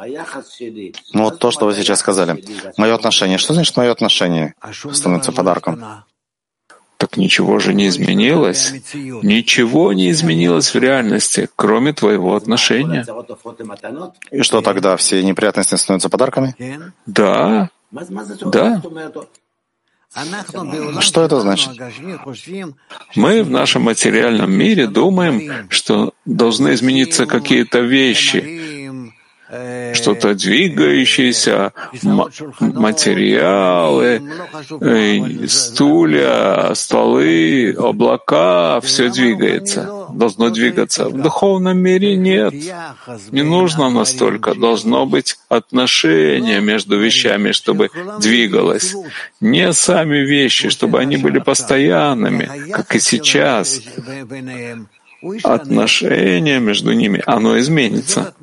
[1.13, 2.43] Ну вот то, что вы сейчас сказали.
[2.77, 3.37] Мое отношение.
[3.37, 4.53] Что значит мое отношение?
[5.01, 6.03] Становится подарком.
[6.97, 8.73] Так ничего же не изменилось.
[9.23, 13.03] Ничего не изменилось в реальности, кроме твоего отношения.
[14.29, 14.95] И что тогда?
[14.97, 16.55] Все неприятности становятся подарками?
[17.07, 17.69] Да.
[17.91, 18.81] Да.
[20.99, 21.71] Что это значит?
[23.15, 28.37] Мы в нашем материальном мире думаем, что должны измениться какие-то вещи,
[29.93, 31.73] что-то двигающееся,
[32.61, 34.21] материалы,
[34.79, 41.09] э, стулья, столы, облака, все двигается, должно двигаться.
[41.09, 42.53] В духовном мире нет,
[43.31, 44.55] не нужно настолько.
[44.55, 47.89] Должно быть отношение между вещами, чтобы
[48.21, 48.95] двигалось.
[49.41, 53.81] Не сами вещи, чтобы они были постоянными, как и сейчас.
[55.43, 58.33] Отношение между ними, оно изменится.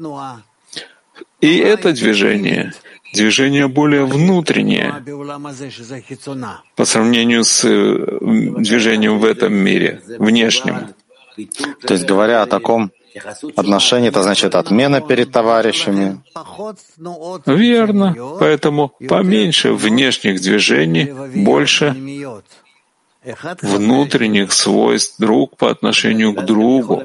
[1.41, 2.73] И это движение,
[3.15, 4.95] движение более внутреннее
[6.77, 8.19] по сравнению с э,
[8.59, 10.95] движением в этом мире, внешним.
[11.87, 12.91] То есть, говоря о таком
[13.57, 16.21] отношении, это значит отмена перед товарищами.
[17.47, 18.17] Верно.
[18.41, 21.13] Поэтому поменьше внешних движений,
[21.45, 21.95] больше
[23.63, 27.03] внутренних свойств друг по отношению к другу.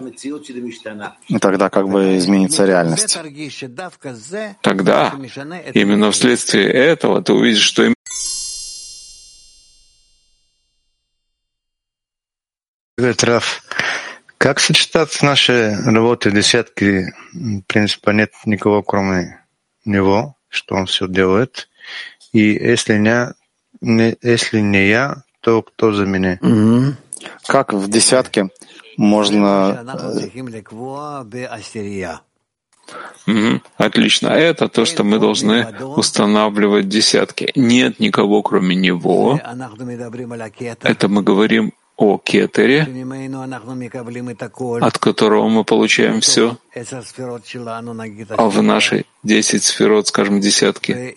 [1.42, 3.18] Тогда как бы изменится реальность.
[4.62, 5.14] Тогда
[5.74, 7.94] именно вследствие этого ты увидишь, что им
[12.98, 13.64] Раф,
[14.38, 17.14] как сочетаться наши работы десятки?
[17.68, 19.44] Принципа нет никого, кроме
[19.84, 21.70] него, что он все делает.
[22.34, 26.40] И если не, если не я, то кто за меня?
[26.42, 26.96] Угу.
[27.48, 28.50] Как в десятке
[28.98, 29.84] можно...
[33.28, 33.62] Угу.
[33.78, 34.28] Отлично.
[34.28, 37.52] Это то, что мы должны устанавливать десятки.
[37.56, 39.40] Нет никого, кроме него.
[40.82, 42.88] Это мы говорим о кетере,
[44.82, 46.58] от которого мы получаем все,
[48.30, 51.16] а в нашей десять сферот, скажем, десятки.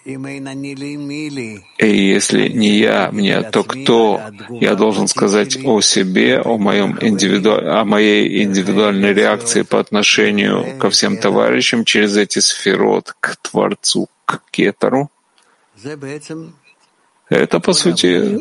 [1.79, 4.21] И если не я, мне, то кто?
[4.51, 7.53] Я должен сказать о себе, о, моем индивиду...
[7.55, 14.43] о моей индивидуальной реакции по отношению ко всем товарищам через эти сферот к Творцу, к
[14.51, 15.11] Кетеру.
[17.29, 18.39] Это, по сути,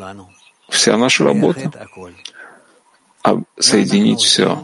[0.69, 1.71] вся наша работа.
[3.23, 4.63] А соединить все.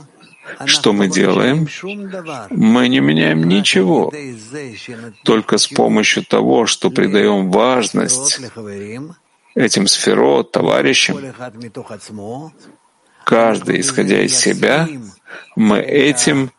[0.66, 1.68] Что мы делаем?
[2.50, 4.12] Мы не меняем ничего,
[5.24, 8.40] только с помощью того, что придаем важность
[9.56, 11.18] этим сферот, товарищам,
[13.26, 14.88] каждый, исходя из себя,
[15.56, 16.52] мы этим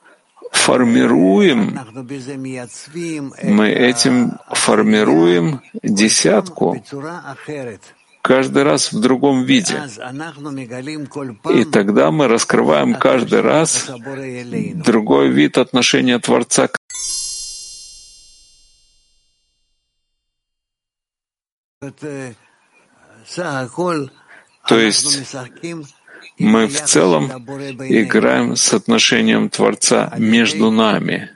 [0.51, 1.79] формируем,
[3.43, 6.83] мы этим формируем десятку,
[8.23, 9.83] каждый раз в другом виде.
[11.51, 13.91] И тогда мы раскрываем каждый раз
[14.87, 16.79] другой вид отношения Творца к
[24.69, 25.37] то есть
[26.39, 31.31] мы в целом играем с отношением Творца между нами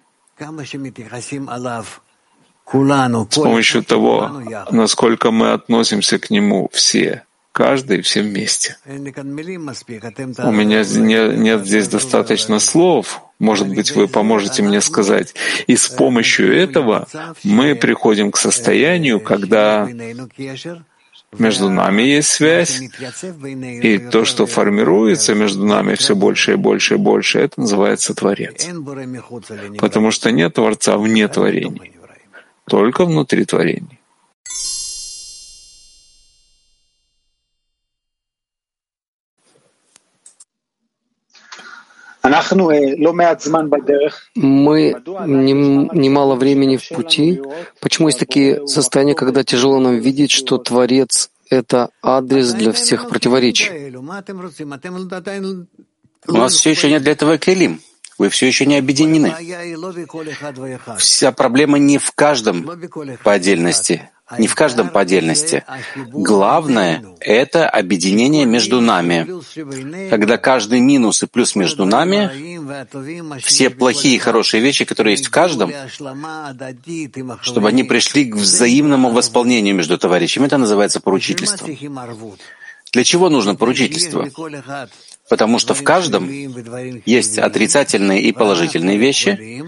[2.68, 8.76] с помощью того, насколько мы относимся к нему все, каждый все вместе.
[8.86, 8.90] У
[10.52, 15.34] меня не, нет здесь достаточно слов, может быть, вы поможете мне сказать.
[15.66, 17.06] И с помощью этого
[17.44, 19.88] мы приходим к состоянию, когда
[21.38, 22.80] между нами есть связь,
[23.82, 28.68] и то, что формируется между нами все больше и больше и больше, это называется Творец.
[29.78, 31.95] Потому что нет Творца вне творений
[32.68, 34.00] только внутри творений.
[44.34, 47.40] Мы немало времени в пути.
[47.80, 53.94] Почему есть такие состояния, когда тяжело нам видеть, что Творец— это адрес для всех противоречий?
[56.28, 57.80] У нас все еще нет для этого клилим.
[58.18, 59.34] Вы все еще не объединены.
[60.98, 62.70] Вся проблема не в каждом
[63.22, 65.64] по отдельности, не в каждом по отдельности.
[65.96, 69.28] Главное— это объединение между нами.
[70.08, 75.30] Когда каждый минус и плюс между нами, все плохие и хорошие вещи, которые есть в
[75.30, 75.72] каждом,
[77.42, 81.68] чтобы они пришли к взаимному восполнению между товарищами, это называется поручительство.
[82.92, 84.26] Для чего нужно поручительство?
[85.28, 86.28] Потому что в каждом
[87.04, 89.64] есть отрицательные и положительные вещи,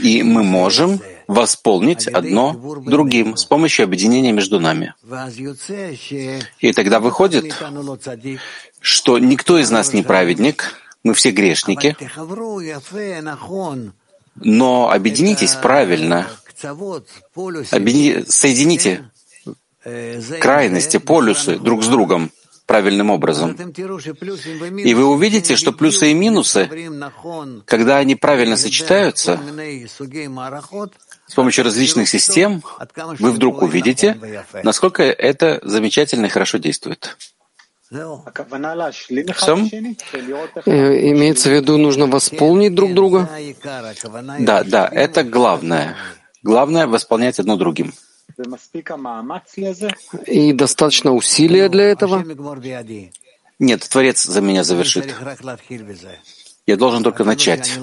[0.00, 2.54] и мы можем восполнить одно
[2.86, 4.94] другим с помощью объединения между нами.
[6.60, 7.54] И тогда выходит,
[8.80, 11.96] что никто из нас не праведник, мы все грешники,
[14.36, 16.26] но объединитесь правильно,
[17.70, 18.24] Объедини...
[18.26, 19.10] соедините
[20.40, 22.30] крайности, полюсы друг с другом,
[22.66, 23.52] правильным образом.
[23.52, 26.68] И вы увидите, что плюсы и минусы,
[27.64, 29.40] когда они правильно сочетаются,
[31.26, 32.62] с помощью различных систем,
[33.18, 37.16] вы вдруг увидите, насколько это замечательно и хорошо действует.
[37.88, 38.00] Все?
[40.66, 43.30] Э, имеется в виду, нужно восполнить друг друга?
[44.40, 45.96] Да, да, это главное.
[46.42, 47.92] Главное— восполнять одно другим.
[50.26, 52.24] И достаточно усилия для этого?
[53.58, 55.14] Нет, Творец за меня завершит.
[56.66, 57.78] Я должен только начать.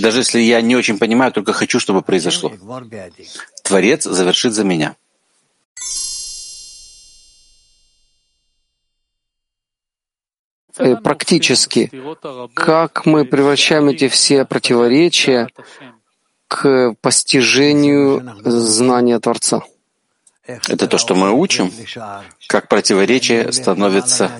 [0.00, 2.52] Даже если я не очень понимаю, только хочу, чтобы произошло.
[3.62, 4.96] Творец завершит за меня.
[10.78, 11.90] Э, практически,
[12.54, 15.48] как мы превращаем эти все противоречия
[16.52, 19.62] к постижению знания Творца.
[20.46, 21.72] Это то, что мы учим,
[22.46, 24.30] как противоречие становится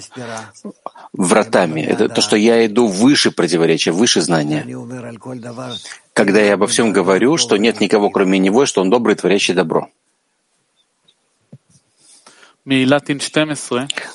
[1.15, 1.81] вратами.
[1.81, 4.67] Это то, что я иду выше противоречия, выше знания.
[6.13, 9.89] Когда я обо всем говорю, что нет никого, кроме Него, что Он добрый, творящий добро.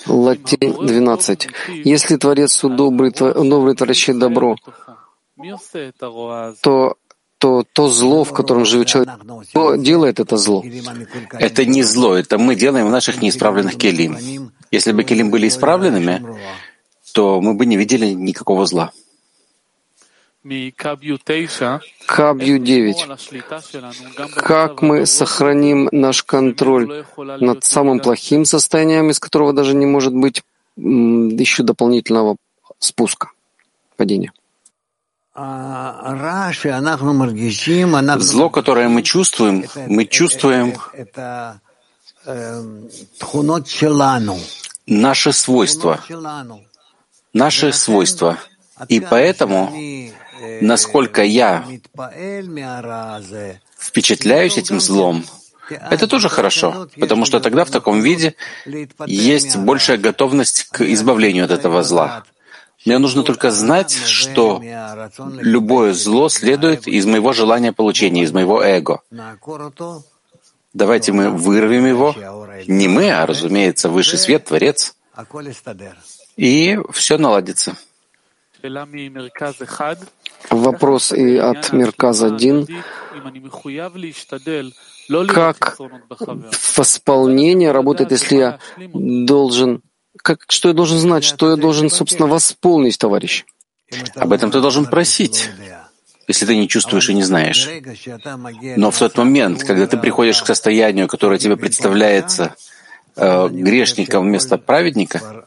[0.06, 1.48] Латин 12.
[1.84, 4.56] Если Творец добрый, добрый творящий добро,
[6.62, 6.98] то
[7.38, 9.12] то то зло, в котором живет человек,
[9.50, 10.64] кто делает это зло?
[11.34, 14.52] Это не зло, это мы делаем в наших неисправленных келим.
[14.72, 16.24] Если бы келим были исправленными,
[17.14, 18.92] то мы бы не видели никакого зла.
[22.06, 23.08] Кабью 9.
[24.36, 30.44] Как мы сохраним наш контроль над самым плохим состоянием, из которого даже не может быть
[30.78, 32.38] еще дополнительного
[32.80, 33.32] спуска,
[33.98, 34.32] падения?
[38.20, 40.74] Зло, которое мы чувствуем, мы чувствуем
[44.88, 46.00] наши свойства,
[47.34, 48.38] наши свойства.
[48.90, 49.72] И поэтому,
[50.62, 51.64] насколько я
[53.80, 55.24] впечатляюсь этим злом,
[55.70, 58.36] это тоже хорошо, потому что тогда в таком виде
[59.06, 62.24] есть большая готовность к избавлению от этого зла.
[62.88, 64.62] Мне нужно только знать, что
[65.42, 69.02] любое зло следует из моего желания получения, из моего эго.
[70.74, 72.16] Давайте мы вырвем его.
[72.66, 74.96] Не мы, а, разумеется, высший свет, Творец.
[76.38, 77.76] И все наладится.
[80.50, 82.68] Вопрос и от Мерказ один.
[85.28, 85.78] Как
[86.78, 89.82] восполнение работает, если я должен
[90.22, 93.46] как, что я должен знать, что я должен, собственно, восполнить, товарищ?
[94.16, 95.50] Об этом ты должен просить,
[96.28, 97.70] если ты не чувствуешь и не знаешь.
[98.76, 102.56] Но в тот момент, когда ты приходишь к состоянию, которое тебе представляется
[103.16, 105.46] э, грешником вместо праведника,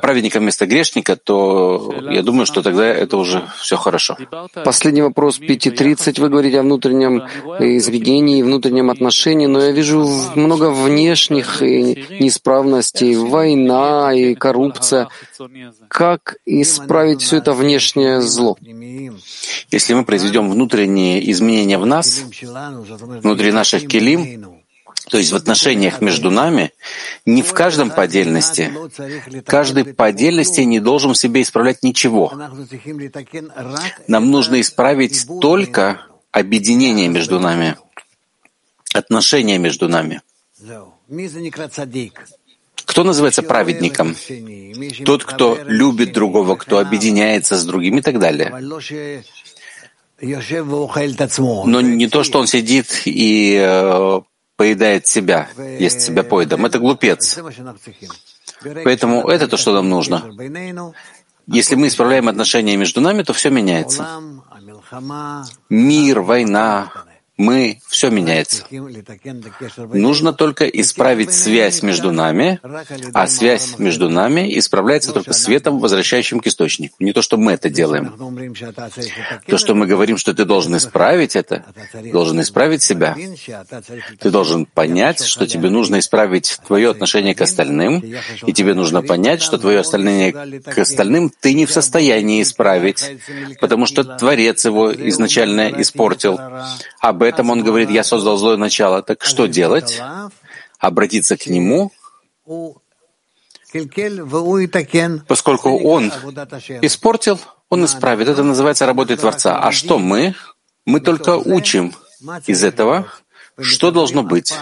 [0.00, 4.16] праведника вместо грешника, то я думаю, что тогда это уже все хорошо.
[4.64, 6.20] Последний вопрос, 5.30.
[6.20, 7.22] Вы говорите о внутреннем
[7.58, 15.08] изведении, внутреннем отношении, но я вижу много внешних неисправностей, война и коррупция.
[15.88, 18.56] Как исправить все это внешнее зло?
[19.70, 22.24] Если мы произведем внутренние изменения в нас,
[23.22, 24.51] внутри наших келим,
[25.08, 26.72] то есть в отношениях между нами,
[27.26, 28.72] не в каждом по отдельности.
[29.46, 32.32] Каждый по отдельности не должен в себе исправлять ничего.
[34.08, 37.76] Нам нужно исправить только объединение между нами,
[38.94, 40.22] отношения между нами.
[42.84, 44.16] Кто называется праведником?
[45.04, 48.50] Тот, кто любит другого, кто объединяется с другим и так далее.
[51.66, 54.20] Но не то, что он сидит и э,
[54.62, 56.64] поедает себя, ест себя поедом.
[56.64, 57.36] Это глупец.
[58.84, 60.22] Поэтому это то, что нам нужно.
[61.48, 64.06] Если мы исправляем отношения между нами, то все меняется.
[65.68, 66.92] Мир, война,
[67.42, 68.64] мы, все меняется.
[69.92, 72.60] Нужно только исправить связь между нами,
[73.12, 76.96] а связь между нами исправляется только светом, возвращающим к источнику.
[76.98, 78.14] Не то, что мы это делаем.
[79.46, 81.64] То, что мы говорим, что ты должен исправить это,
[82.12, 83.16] должен исправить себя.
[84.20, 88.02] Ты должен понять, что тебе нужно исправить твое отношение к остальным,
[88.46, 93.18] и тебе нужно понять, что твое отношение к остальным ты не в состоянии исправить,
[93.60, 96.38] потому что Творец его изначально испортил.
[97.00, 99.02] Об об этом он говорит, я создал злое начало.
[99.02, 100.00] Так что делать?
[100.78, 101.92] Обратиться к нему,
[105.26, 106.12] поскольку он
[106.82, 108.28] испортил, он исправит.
[108.28, 109.58] Это называется работой Творца.
[109.58, 110.34] А что мы?
[110.84, 111.94] Мы только учим
[112.46, 113.06] из этого,
[113.58, 114.52] что должно быть,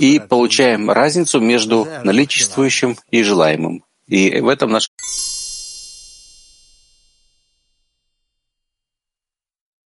[0.00, 3.84] и получаем разницу между наличествующим и желаемым.
[4.06, 4.90] И в этом наш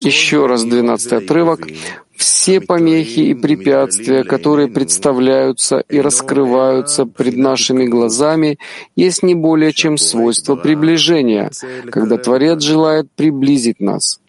[0.06, 1.68] Еще раз двенадцатый отрывок.
[2.16, 8.60] Все помехи и препятствия, которые представляются и раскрываются пред нашими глазами,
[8.96, 11.50] есть не более чем свойство приближения,
[11.92, 14.22] когда Творец желает приблизить нас.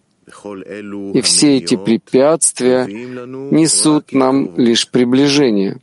[1.15, 5.79] И все эти препятствия несут нам лишь приближение.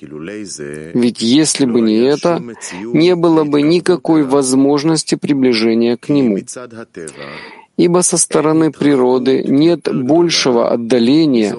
[0.00, 2.42] Ведь если бы не это,
[2.82, 6.38] не было бы никакой возможности приближения к Нему
[7.76, 11.56] ибо со стороны природы нет большего отдаления,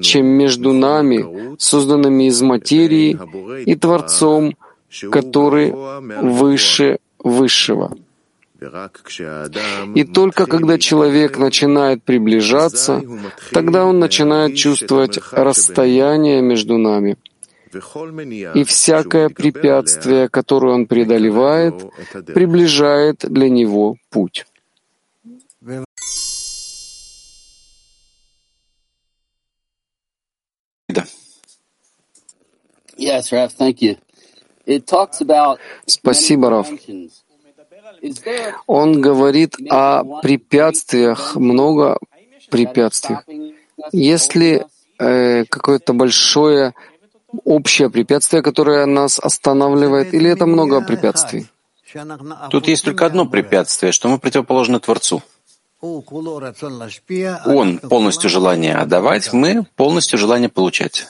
[0.00, 3.18] чем между нами, созданными из материи,
[3.66, 4.54] и Творцом,
[5.10, 7.96] который выше Высшего.
[9.94, 13.02] И только когда человек начинает приближаться,
[13.52, 17.16] тогда он начинает чувствовать расстояние между нами.
[18.54, 21.74] И всякое препятствие, которое он преодолевает,
[22.26, 24.46] приближает для него путь.
[35.86, 36.68] Спасибо, Раф.
[38.66, 41.98] Он говорит о препятствиях, много
[42.50, 43.16] препятствий.
[43.92, 44.66] Если
[44.98, 46.74] э, какое-то большое
[47.44, 51.46] общее препятствие, которое нас останавливает, или это много препятствий?
[52.50, 55.22] Тут есть только одно препятствие, что мы противоположны Творцу.
[57.46, 61.08] Он полностью желание отдавать, мы полностью желание получать.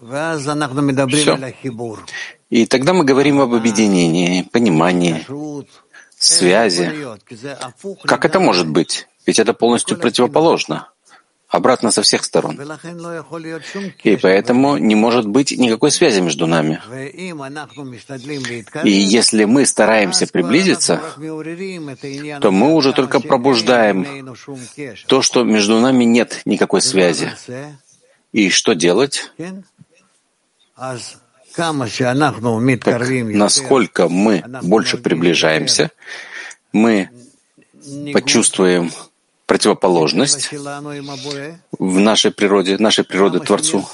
[0.00, 1.38] Все.
[2.50, 5.26] И тогда мы говорим об объединении, понимании,
[6.18, 6.92] связи.
[8.04, 9.08] Как это может быть?
[9.26, 10.88] Ведь это полностью противоположно.
[11.48, 12.58] Обратно со всех сторон.
[14.02, 16.80] И поэтому не может быть никакой связи между нами.
[18.84, 21.00] И если мы стараемся приблизиться,
[22.40, 24.34] то мы уже только пробуждаем
[25.06, 27.32] то, что между нами нет никакой связи.
[28.32, 29.32] И что делать?
[32.84, 35.90] Так, насколько мы больше приближаемся,
[36.72, 37.08] мы
[38.12, 38.90] почувствуем
[39.46, 43.88] противоположность в нашей природе, нашей природы Творцу.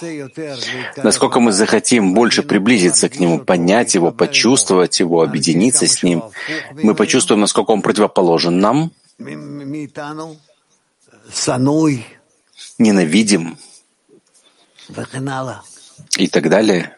[0.96, 6.24] Насколько мы захотим больше приблизиться к Нему, понять Его, почувствовать Его, объединиться с Ним,
[6.82, 8.90] мы почувствуем, насколько Он противоположен нам,
[12.78, 13.56] ненавидим,
[16.16, 16.96] и так далее.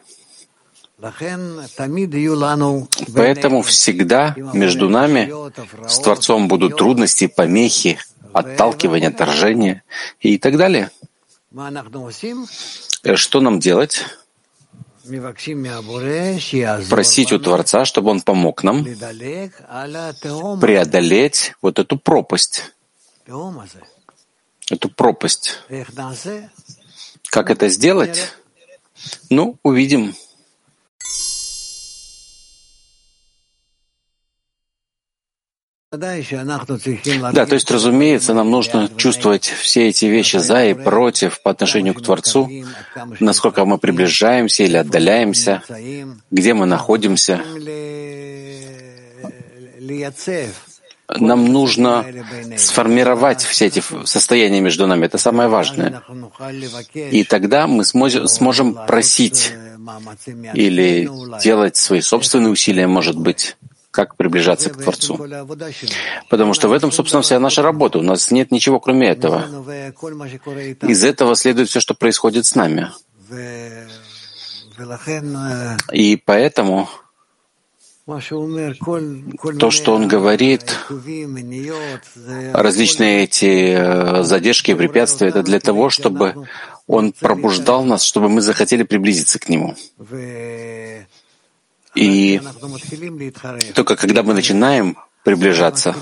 [3.14, 5.30] Поэтому всегда между нами
[5.88, 7.98] с Творцом будут трудности, помехи,
[8.32, 9.82] отталкивание, отторжение
[10.20, 10.90] и так далее.
[13.14, 14.04] Что нам делать?
[16.88, 18.84] Просить у Творца, чтобы Он помог нам
[20.60, 22.72] преодолеть вот эту пропасть.
[24.70, 25.58] Эту пропасть.
[27.28, 28.32] Как это сделать?
[29.30, 30.14] Ну, увидим.
[37.32, 41.94] Да, то есть, разумеется, нам нужно чувствовать все эти вещи за и против по отношению
[41.94, 42.50] к Творцу,
[43.20, 45.62] насколько мы приближаемся или отдаляемся,
[46.32, 47.40] где мы находимся
[51.08, 52.06] нам нужно
[52.56, 55.06] сформировать все эти состояния между нами.
[55.06, 56.02] Это самое важное.
[56.94, 59.52] И тогда мы сможем просить
[60.54, 61.08] или
[61.42, 63.56] делать свои собственные усилия, может быть,
[63.90, 65.18] как приближаться к Творцу.
[66.28, 67.98] Потому что в этом, собственно, вся наша работа.
[67.98, 69.44] У нас нет ничего, кроме этого.
[70.82, 72.90] Из этого следует все, что происходит с нами.
[75.92, 76.88] И поэтому
[79.58, 80.78] то, что он говорит,
[82.52, 86.46] различные эти э, задержки и препятствия, это для того, чтобы
[86.86, 89.74] он пробуждал нас, чтобы мы захотели приблизиться к нему.
[91.94, 92.42] И
[93.74, 95.94] только когда мы начинаем приближаться,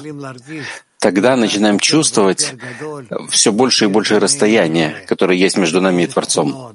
[1.03, 2.55] тогда начинаем чувствовать
[3.29, 6.73] все больше и больше расстояния, которое есть между нами и Творцом.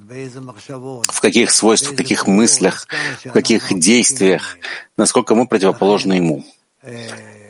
[1.08, 2.88] В каких свойствах, в каких мыслях,
[3.24, 4.58] в каких действиях,
[4.98, 6.46] насколько мы противоположны Ему.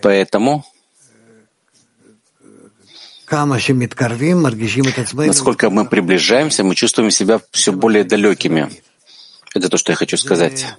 [0.04, 0.64] Поэтому
[5.28, 8.70] насколько мы приближаемся, мы чувствуем себя все более далекими.
[9.56, 10.78] Это то, что я хочу сказать.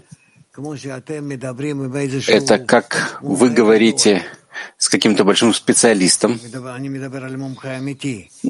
[2.28, 4.24] Это как вы говорите
[4.76, 6.40] с каким-то большим специалистом.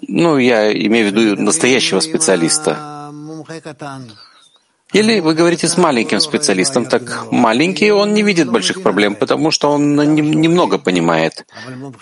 [0.08, 3.12] Ну, я имею в виду настоящего специалиста.
[4.94, 9.70] Или вы говорите с маленьким специалистом, так маленький, он не видит больших проблем, потому что
[9.70, 11.46] он немного понимает.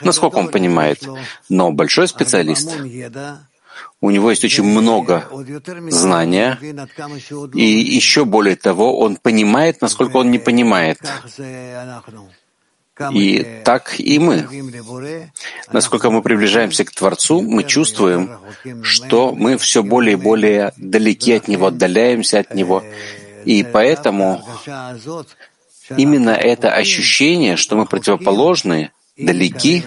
[0.03, 1.03] Насколько он понимает.
[1.49, 2.71] Но большой специалист,
[4.01, 5.29] у него есть очень много
[5.91, 6.59] знания,
[7.55, 10.99] и еще более того, он понимает, насколько он не понимает.
[13.13, 14.49] И так и мы.
[15.71, 18.31] Насколько мы приближаемся к Творцу, мы чувствуем,
[18.83, 22.83] что мы все более и более далеки от Него, отдаляемся от Него.
[23.45, 24.43] И поэтому
[25.97, 29.85] именно это ощущение, что мы противоположны, далеки,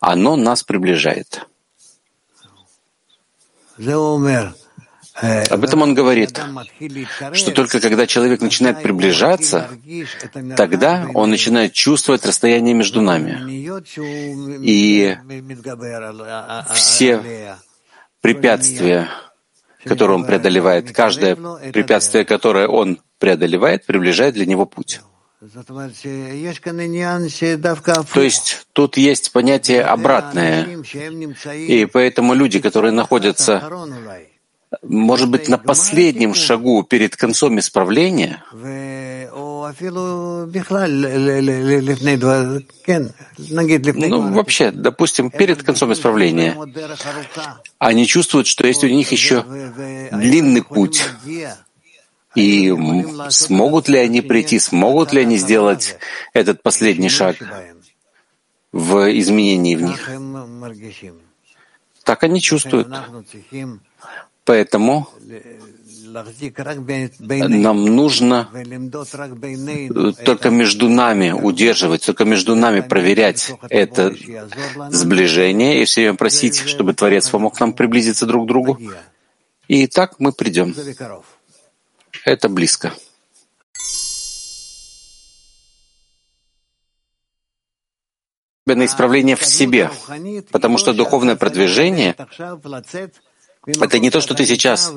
[0.00, 1.46] оно нас приближает.
[5.16, 6.40] Об этом он говорит,
[7.32, 9.70] что только когда человек начинает приближаться,
[10.56, 13.38] тогда он начинает чувствовать расстояние между нами.
[14.60, 15.16] И
[16.74, 17.56] все
[18.20, 19.08] препятствия,
[19.84, 25.00] которые он преодолевает, каждое препятствие, которое он преодолевает, приближает для него путь.
[28.12, 30.82] То есть тут есть понятие обратное.
[31.54, 33.62] И поэтому люди, которые находятся
[34.82, 38.42] может быть, на последнем шагу перед концом исправления,
[44.08, 46.56] ну, вообще, допустим, перед концом исправления,
[47.78, 49.44] они чувствуют, что есть у них еще
[50.12, 51.04] длинный путь.
[52.34, 52.74] И
[53.30, 55.96] смогут ли они прийти, смогут ли они сделать
[56.32, 57.36] этот последний шаг
[58.72, 60.10] в изменении в них?
[62.04, 62.88] Так они чувствуют.
[64.44, 65.08] Поэтому
[67.48, 68.48] нам нужно
[70.24, 74.14] только между нами удерживать, только между нами проверять это
[74.90, 78.78] сближение и все время просить, чтобы Творец помог нам приблизиться друг к другу.
[79.66, 80.74] И так мы придем.
[82.24, 82.92] Это близко.
[88.66, 89.90] на исправление в себе,
[90.50, 92.16] потому что духовное продвижение
[93.66, 94.92] это не то, что ты сейчас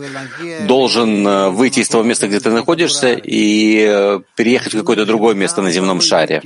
[0.68, 5.36] должен э, выйти из того места, где ты находишься, и э, переехать в какое-то другое
[5.36, 6.42] место на земном шаре.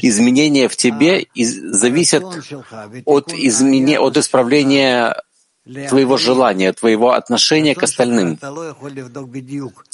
[0.00, 2.24] Изменения в тебе зависят
[3.04, 5.16] от, изменения, от исправления
[5.88, 8.38] твоего желания, твоего отношения к остальным.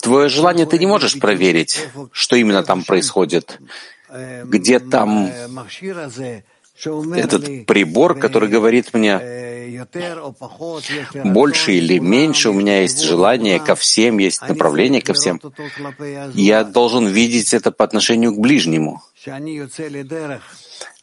[0.00, 3.60] Твое желание ты не можешь проверить, что именно там происходит,
[4.44, 5.30] где там
[7.14, 9.20] этот прибор, который говорит мне,
[11.24, 15.40] больше или меньше у меня есть желание ко всем, есть направление ко всем.
[16.34, 19.02] Я должен видеть это по отношению к ближнему.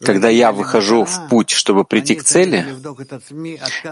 [0.04, 2.66] Когда я выхожу в путь, чтобы прийти к цели,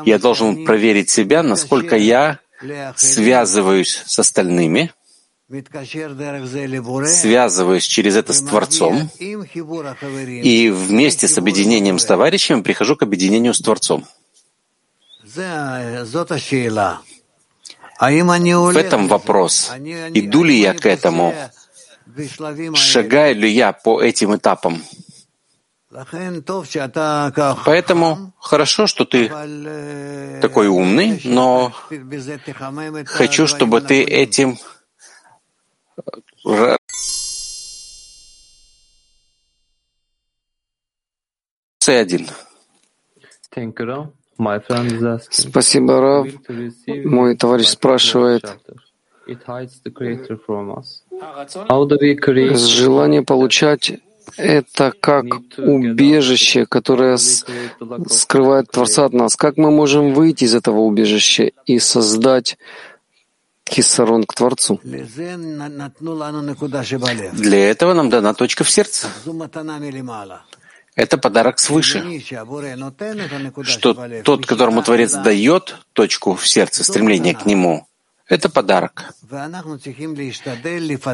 [0.05, 2.39] я должен проверить себя, насколько я
[2.95, 4.91] связываюсь с остальными,
[7.07, 13.59] связываюсь через это с Творцом, и вместе с объединением с товарищами прихожу к объединению с
[13.59, 14.05] Творцом.
[18.73, 19.71] В этом вопрос.
[20.13, 21.33] Иду ли я к этому?
[22.75, 24.81] Шагаю ли я по этим этапам?
[27.65, 29.27] Поэтому хорошо, что ты
[30.41, 31.73] такой умный, но
[33.05, 34.57] хочу, чтобы ты этим
[41.87, 42.27] один.
[45.31, 46.27] Спасибо, Рав.
[46.87, 48.43] Мой товарищ спрашивает,
[52.61, 53.99] желание получать
[54.37, 55.25] это как
[55.57, 59.35] убежище, которое скрывает Творца от нас.
[59.35, 62.57] Как мы можем выйти из этого убежища и создать
[63.63, 64.79] кисарон к Творцу?
[67.33, 69.07] Для этого нам дана точка в сердце.
[70.95, 72.21] Это подарок свыше,
[73.63, 77.87] что тот, которому Творец дает точку в сердце, стремление к нему,
[78.29, 79.13] это подарок.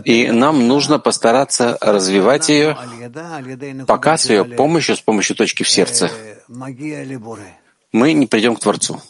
[0.03, 2.77] И нам нужно постараться развивать ее,
[3.87, 6.11] пока с ее помощью, с помощью точки в сердце,
[7.91, 9.01] мы не придем к Творцу.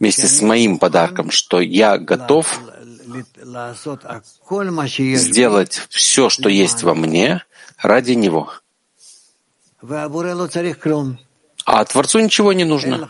[0.00, 2.60] Вместе с моим подарком, что я готов
[5.16, 7.44] сделать все, что есть во мне,
[7.78, 8.52] ради Него.
[11.66, 13.08] А Творцу ничего не нужно.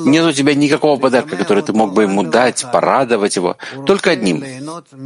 [0.00, 3.56] Нет у тебя никакого подарка, который ты мог бы ему дать, порадовать его.
[3.86, 4.44] Только одним.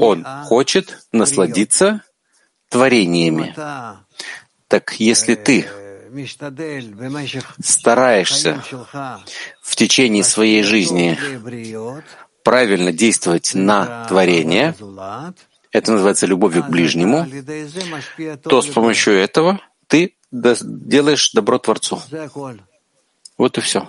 [0.01, 2.03] Он хочет насладиться
[2.71, 3.55] творениями.
[4.69, 5.67] Так если ты
[7.63, 8.63] стараешься
[9.63, 11.19] в течение своей жизни
[12.43, 14.75] правильно действовать на творение,
[15.73, 17.27] это называется любовью к ближнему,
[18.43, 22.01] то с помощью этого ты делаешь добро Творцу.
[23.39, 23.89] Вот и все.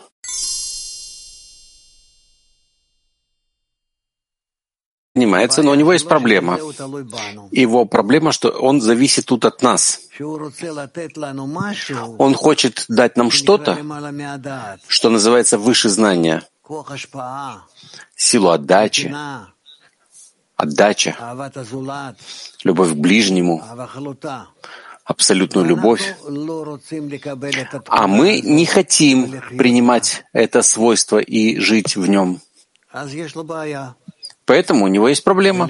[5.18, 6.60] Понимается, но у него есть проблема.
[7.50, 10.02] Его проблема, что он зависит тут от нас.
[12.20, 13.80] Он хочет дать нам что-то,
[14.88, 16.44] что называется выше знания,
[18.16, 19.12] силу отдачи,
[20.56, 21.16] отдача,
[22.64, 23.64] любовь к ближнему,
[25.08, 26.16] абсолютную любовь.
[27.88, 32.42] А мы не хотим принимать это свойство и жить в нем.
[34.46, 35.70] Поэтому у него есть проблема.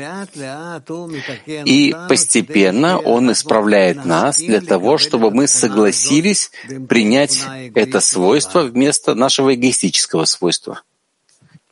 [1.48, 6.52] И постепенно он исправляет нас для того, чтобы мы согласились
[6.90, 10.82] принять это свойство вместо нашего эгоистического свойства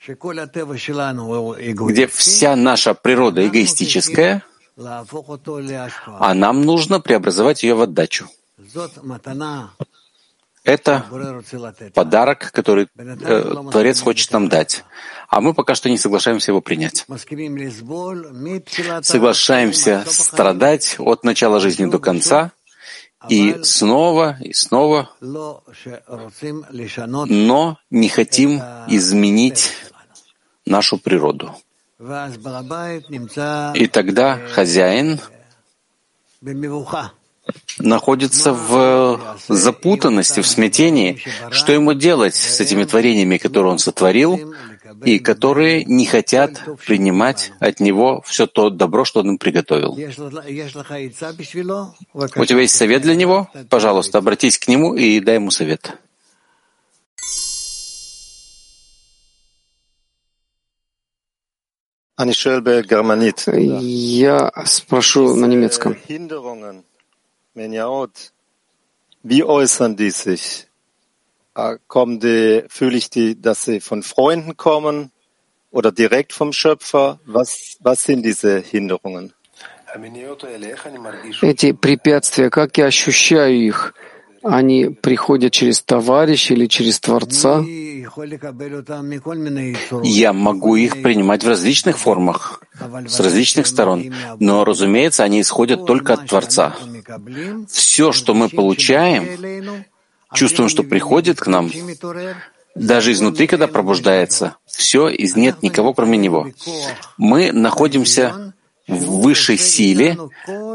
[0.07, 4.43] где вся наша природа эгоистическая,
[4.77, 8.27] а нам нужно преобразовать ее в отдачу.
[10.63, 11.05] Это
[11.93, 14.83] подарок, который э, Творец хочет нам дать.
[15.29, 17.05] А мы пока что не соглашаемся его принять.
[19.03, 22.51] Соглашаемся страдать от начала жизни до конца,
[23.29, 25.63] и снова, и снова, но
[27.89, 29.73] не хотим изменить
[30.65, 31.55] нашу природу.
[31.99, 35.19] И тогда хозяин
[37.79, 41.21] находится в запутанности, в смятении,
[41.51, 44.53] что ему делать с этими творениями, которые он сотворил,
[45.03, 49.93] и которые не хотят принимать от него все то добро, что он им приготовил.
[49.93, 49.97] У
[52.45, 53.49] тебя есть совет для него?
[53.69, 55.93] Пожалуйста, обратись к нему и дай ему совет.
[62.17, 62.31] Я
[64.65, 65.97] спрошу на немецком.
[69.23, 70.67] Wie äußern die sich?
[71.87, 75.11] Kommen die, fühle ich die, dass sie von Freunden kommen
[75.71, 77.19] oder direkt vom Schöpfer?
[77.25, 79.33] Was, was sind diese Hinderungen?
[81.41, 83.93] Эти препятствия, как я ощущаю их?
[84.45, 87.63] Они приходят через товарища или через Творца?
[90.03, 92.61] Я могу их принимать в различных формах,
[93.07, 96.75] с различных сторон, но, разумеется, они исходят только от Творца.
[97.67, 99.85] Все, что мы получаем,
[100.33, 101.71] чувствуем, что приходит к нам,
[102.75, 106.49] даже изнутри, когда пробуждается, все из нет никого, кроме Него.
[107.17, 108.53] Мы находимся
[108.87, 110.17] высшей силе,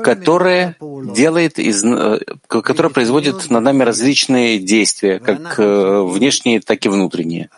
[0.02, 6.88] которая делает из, э, которая производит над нами различные действия, как э, внешние, так и
[6.88, 7.50] внутренние.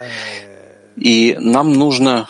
[0.97, 2.29] И нам нужно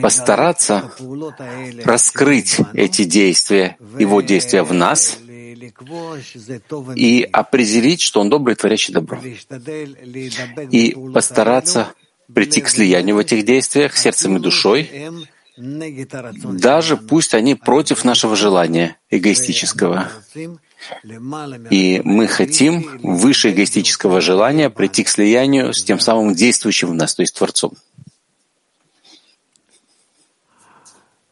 [0.00, 0.92] постараться
[1.84, 5.18] раскрыть эти действия, его действия в нас,
[6.94, 9.18] и определить, что он добрый, творящий добро.
[10.70, 11.94] И постараться
[12.32, 14.90] прийти к слиянию в этих действиях сердцем и душой,
[15.58, 20.08] даже пусть они против нашего желания эгоистического.
[21.70, 27.16] И мы хотим выше эгоистического желания прийти к слиянию с тем самым действующим в нас,
[27.16, 27.72] то есть Творцом.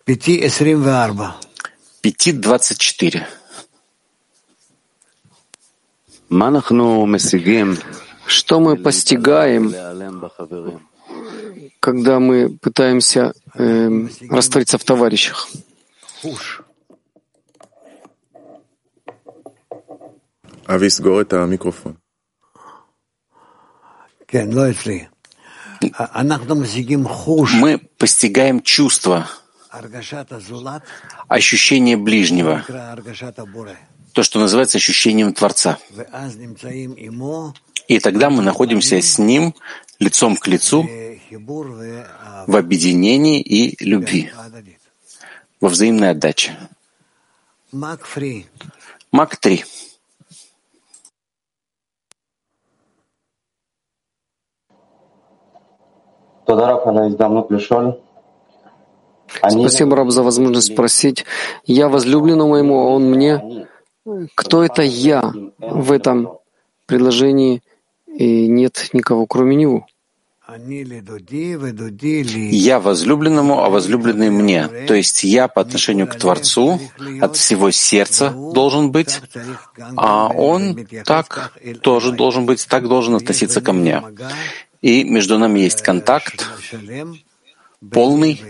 [0.04, 0.40] Пяти
[2.32, 3.28] двадцать четыре.
[8.26, 9.72] Что мы постигаем,
[11.86, 15.48] когда мы пытаемся э, раствориться в товарищах?
[27.60, 29.28] Мы постигаем чувство,
[31.28, 32.64] ощущение ближнего,
[34.12, 35.78] то, что называется ощущением Творца.
[37.88, 39.54] И тогда мы находимся с Ним
[39.98, 40.88] лицом к лицу
[42.46, 44.30] в объединении и любви,
[45.60, 46.56] во взаимной отдаче.
[49.12, 49.64] Мак 3.
[59.28, 61.24] Спасибо, Раб, за возможность спросить.
[61.64, 63.66] Я возлюбленному моему, а он мне.
[64.36, 66.38] Кто это «я» в этом
[66.86, 67.62] предложении,
[68.18, 69.86] и нет никого, кроме него?
[72.50, 74.68] Я возлюбленному, а возлюбленный мне.
[74.86, 76.80] То есть я по отношению к Творцу
[77.20, 79.20] от всего сердца должен быть,
[79.96, 81.52] а он так
[81.82, 84.02] тоже должен быть, так должен относиться ко мне.
[84.82, 86.48] И между нами есть контакт
[87.90, 88.40] полный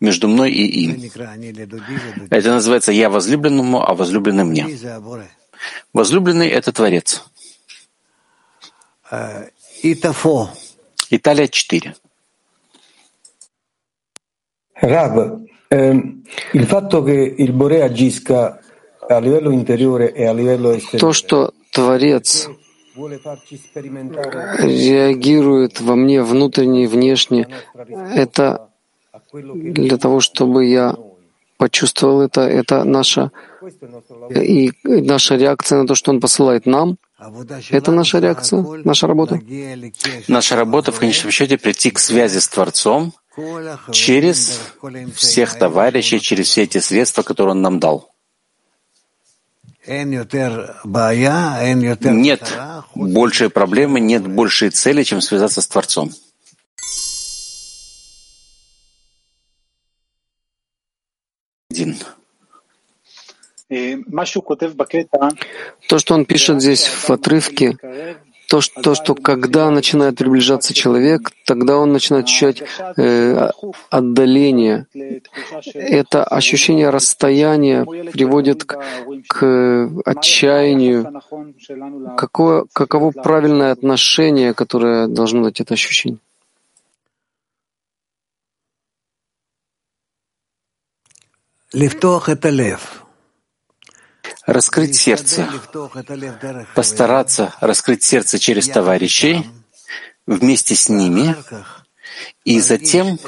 [0.00, 1.10] между мной и им.
[2.30, 4.66] Это называется «я возлюбленному, а возлюбленный мне».
[5.92, 7.24] Возлюбленный— это Творец.
[11.10, 11.94] Италия 4.
[14.80, 18.58] Rab, ehm, il fatto che il Bore agisca
[19.06, 20.98] a livello interiore e a livello esteriore.
[20.98, 22.48] То, что Творец
[24.58, 27.48] реагирует во мне внутренне и внешне,
[28.14, 28.70] это
[29.34, 30.96] для того, чтобы я
[31.58, 33.30] почувствовал это, это наша,
[34.30, 36.96] и наша реакция на то, что Он посылает нам,
[37.70, 39.40] это наша реакция, наша работа.
[40.28, 43.14] Наша работа в конечном счете прийти к связи с Творцом
[43.90, 44.60] через
[45.16, 48.10] всех товарищей, через все эти средства, которые Он нам дал.
[52.12, 52.58] Нет
[52.94, 56.12] большей проблемы, нет большей цели, чем связаться с Творцом.
[61.70, 61.96] Один.
[65.88, 67.78] То, что он пишет здесь в отрывке,
[68.52, 72.62] то, что, то, что когда начинает приближаться человек, тогда он начинает ощущать
[72.98, 73.48] э,
[73.88, 74.86] отдаление.
[75.72, 78.76] Это ощущение расстояния приводит к,
[79.26, 81.22] к отчаянию.
[82.18, 86.18] Какое, каково правильное отношение, которое должно дать это ощущение?
[91.72, 93.01] Лифтох это лев
[94.46, 95.48] раскрыть сердце,
[96.74, 99.46] постараться раскрыть сердце через товарищей,
[100.26, 101.36] вместе с ними,
[102.44, 103.18] и затем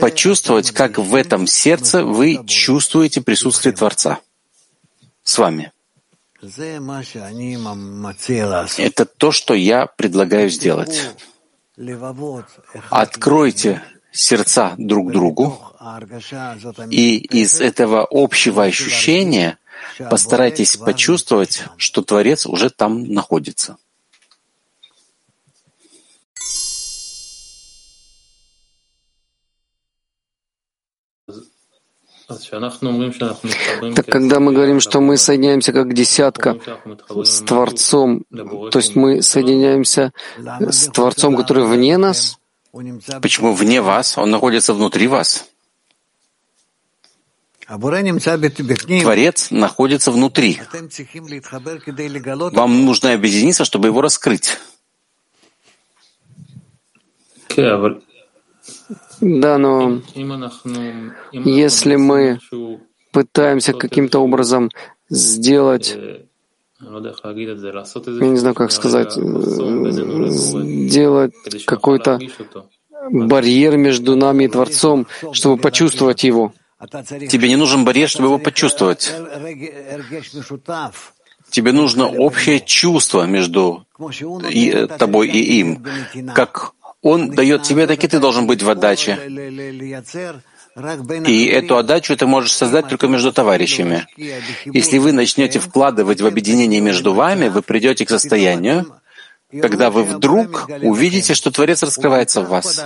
[0.00, 4.20] почувствовать, как в этом сердце вы чувствуете присутствие Творца
[5.22, 5.72] с вами.
[8.78, 11.10] Это то, что я предлагаю сделать.
[12.90, 13.82] Откройте
[14.12, 15.60] сердца друг другу,
[16.90, 19.58] и из этого общего ощущения
[20.10, 23.76] Постарайтесь почувствовать, что Творец уже там находится.
[33.94, 36.58] Так когда мы говорим, что мы соединяемся как десятка
[37.22, 42.38] с Творцом, то есть мы соединяемся с Творцом, который вне нас?
[43.22, 44.18] Почему вне вас?
[44.18, 45.46] Он находится внутри вас.
[47.68, 50.60] Творец находится внутри.
[52.52, 54.56] Вам нужно объединиться, чтобы его раскрыть.
[59.20, 60.00] Да, но
[61.32, 62.38] если мы
[63.10, 64.70] пытаемся каким-то образом
[65.08, 65.96] сделать,
[66.78, 66.90] я
[68.28, 69.14] не знаю, как сказать,
[70.74, 71.32] сделать
[71.64, 72.20] какой-то
[73.10, 79.12] барьер между нами и Творцом, чтобы почувствовать его— Тебе не нужен барьер, чтобы его почувствовать.
[81.50, 83.86] Тебе нужно общее чувство между
[84.50, 85.84] и, тобой и им.
[86.34, 86.72] Как
[87.02, 89.18] он дает тебе, так и ты должен быть в отдаче.
[91.26, 94.06] И эту отдачу ты можешь создать только между товарищами.
[94.66, 98.92] Если вы начнете вкладывать в объединение между вами, вы придете к состоянию,
[99.50, 102.84] когда вы вдруг увидите, что Творец раскрывается в вас.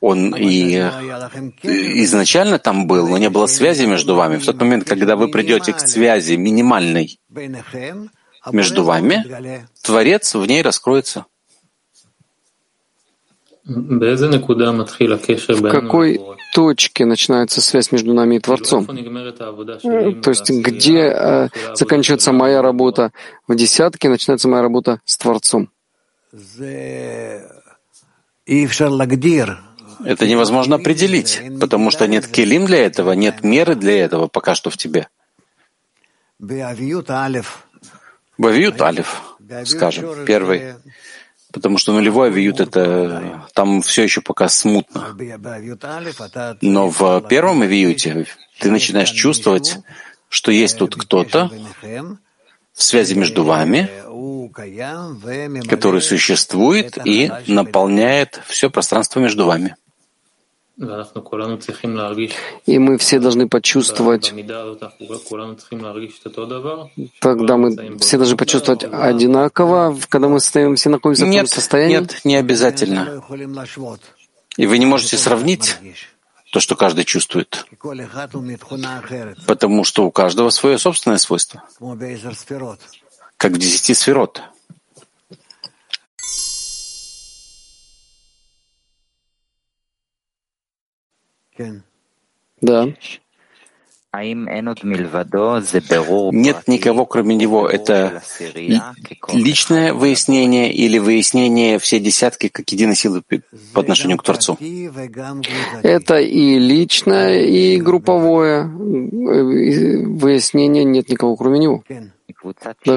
[0.00, 0.76] Он и
[2.04, 4.36] изначально там был, но не было связи между вами.
[4.36, 7.18] В тот момент, когда вы придете к связи минимальной
[8.52, 11.26] между вами, Творец в ней раскроется.
[15.68, 16.20] В какой
[16.54, 18.86] точке начинается связь между нами и Творцом?
[18.86, 23.12] То есть где э, заканчивается моя работа
[23.46, 25.68] в десятке, начинается моя работа с Творцом?
[30.04, 34.70] Это невозможно определить, потому что нет келим для этого, нет меры для этого пока что
[34.70, 35.08] в тебе.
[38.38, 39.22] Бавиют алиф,
[39.64, 40.74] скажем, первый.
[41.52, 45.16] Потому что нулевой авиют— это там все еще пока смутно.
[46.60, 48.26] Но в первом авиюте
[48.60, 49.78] ты начинаешь чувствовать,
[50.28, 51.50] что есть тут кто-то
[52.74, 53.88] в связи между вами,
[55.68, 59.74] который существует и наполняет все пространство между вами.
[62.66, 64.32] И мы все должны почувствовать,
[67.18, 71.96] тогда мы все должны почувствовать одинаково, когда мы стоим, все находимся в Нет, том состоянии.
[71.96, 73.22] нет, не обязательно.
[74.56, 75.76] И вы не можете сравнить
[76.52, 77.66] то, что каждый чувствует,
[79.46, 81.64] потому что у каждого свое собственное свойство,
[83.36, 84.42] как в десяти сферот.
[92.60, 92.88] Да.
[96.32, 97.68] Нет никого, кроме него.
[97.68, 98.22] Это
[98.54, 98.80] ли-
[99.34, 103.22] личное выяснение или выяснение все десятки как единой силы
[103.74, 104.56] по отношению к Творцу.
[105.82, 108.66] Это и личное, и групповое э,
[110.06, 111.84] выяснение нет никого, кроме него.
[112.84, 112.96] Да.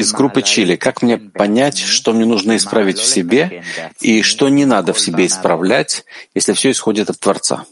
[0.00, 0.76] Из группы Чили.
[0.76, 3.62] Как мне понять, что мне нужно исправить в себе
[4.00, 7.66] и что не надо в себе исправлять, если все исходит от Творца?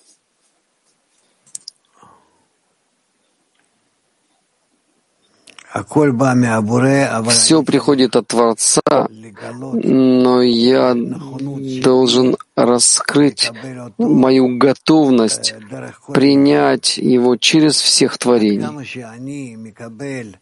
[7.28, 8.80] Все приходит от Творца,
[9.72, 10.96] но я
[11.84, 13.52] должен раскрыть
[13.96, 15.54] мою готовность
[16.08, 18.66] принять его через всех творений.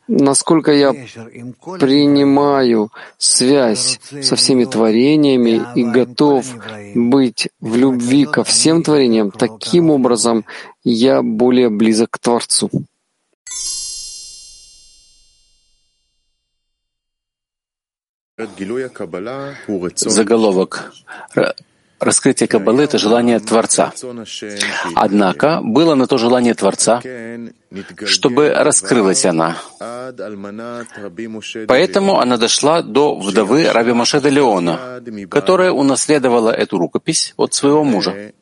[0.09, 6.47] Насколько я принимаю связь со всеми творениями и готов
[6.95, 10.47] быть в любви ко всем творениям, таким образом
[10.85, 12.71] я более близок к Творцу.
[19.97, 20.93] Заголовок.
[22.01, 23.93] Раскрытие Каббалы— это желание Творца.
[24.95, 27.03] Однако было на то желание Творца,
[28.05, 29.57] чтобы раскрылась она.
[31.67, 37.83] Поэтому она дошла до вдовы Раби Моше де Леона, которая унаследовала эту рукопись от своего
[37.83, 38.33] мужа.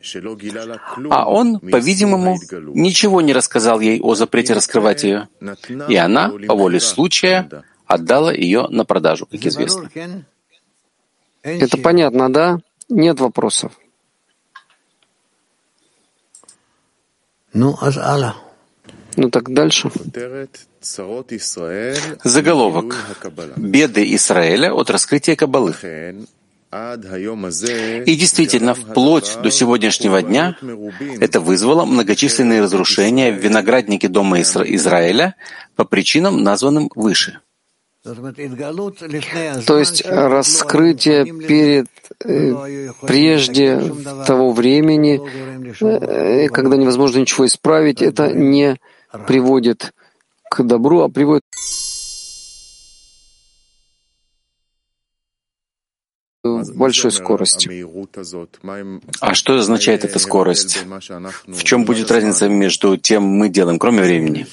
[1.10, 2.38] А он, по-видимому,
[2.74, 5.28] ничего не рассказал ей о запрете раскрывать ее,
[5.88, 7.48] и она, по воле случая,
[7.86, 9.88] отдала ее на продажу, как известно.
[11.42, 12.58] Это понятно, да?
[12.88, 13.72] Нет вопросов.
[17.52, 18.36] Ну, азала.
[19.16, 19.90] Ну так дальше.
[22.22, 22.94] Заголовок.
[23.56, 25.74] Беды Израиля от раскрытия Кабалы.
[28.04, 30.56] И действительно, вплоть до сегодняшнего дня
[31.20, 35.36] это вызвало многочисленные разрушения в винограднике Дома Изра- Израиля
[35.76, 37.40] по причинам, названным выше.
[39.66, 41.86] То есть раскрытие перед,
[42.24, 43.80] э, прежде
[44.26, 45.20] того времени,
[45.80, 48.78] э, когда невозможно ничего исправить, это не
[49.26, 49.92] приводит
[50.50, 51.42] к добру, а приводит
[56.74, 57.86] большой скорости.
[59.20, 60.84] А что означает эта скорость?
[61.46, 64.46] В чем будет разница между тем мы делаем, кроме времени?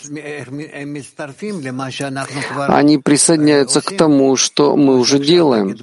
[2.68, 5.78] Они присоединяются к тому, что мы уже делаем.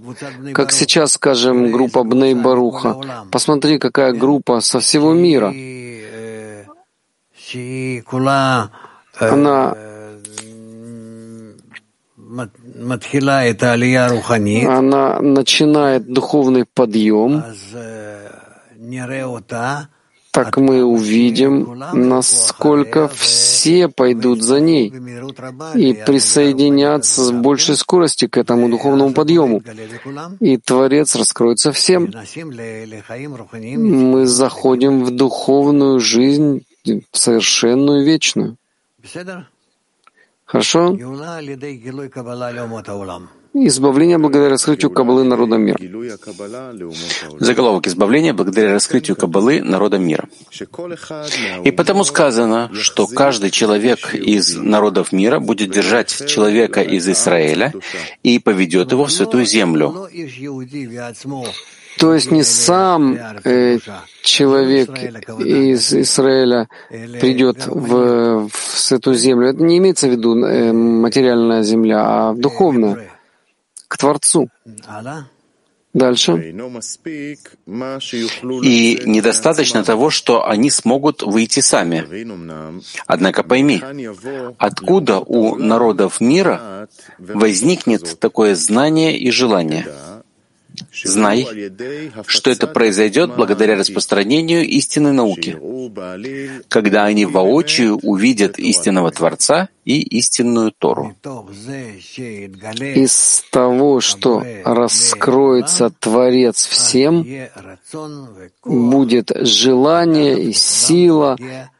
[0.52, 3.26] Как сейчас, скажем, группа Бней Баруха.
[3.30, 5.52] Посмотри, какая группа со всего мира.
[9.18, 9.89] Она
[14.66, 17.42] она начинает духовный подъем,
[20.30, 24.92] так мы увидим, насколько все пойдут за ней
[25.74, 29.60] и присоединятся с большей скоростью к этому духовному подъему.
[30.38, 32.12] И Творец раскроется всем.
[33.76, 36.64] Мы заходим в духовную жизнь,
[37.12, 38.56] совершенную, вечную.
[40.50, 40.96] Хорошо?
[43.54, 45.78] Избавление благодаря раскрытию Каббалы народа мира.
[47.38, 50.28] Заголовок «Избавление благодаря раскрытию Каббалы народа мира».
[51.64, 57.72] И потому сказано, что каждый человек из народов мира будет держать человека из Израиля
[58.24, 60.08] и поведет его в святую землю.
[62.00, 63.14] То есть не сам
[63.44, 63.78] э,
[64.22, 64.90] человек
[65.38, 69.50] из Израиля придет в, в эту землю.
[69.50, 73.10] Это не имеется в виду э, материальная земля, а духовная,
[73.86, 74.48] к Творцу.
[75.92, 76.54] Дальше.
[78.62, 82.06] И недостаточно того, что они смогут выйти сами.
[83.06, 83.82] Однако пойми,
[84.56, 89.86] откуда у народов мира возникнет такое знание и желание?
[90.92, 91.46] Знай,
[92.26, 95.58] что это произойдет благодаря распространению истинной науки,
[96.68, 101.16] когда они воочию увидят истинного Творца и истинную Тору.
[102.78, 107.26] Из того, что раскроется Творец всем,
[108.64, 111.36] будет желание и сила,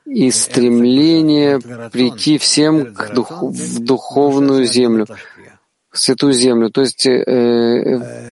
[0.07, 1.61] и стремление
[1.93, 5.07] прийти всем к дух, в духовную землю,
[5.91, 6.71] в святую землю.
[6.71, 8.29] То есть э,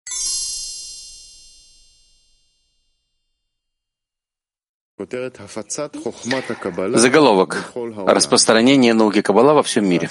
[6.98, 7.74] Заголовок.
[8.08, 10.10] Распространение науки Каббала во всем мире.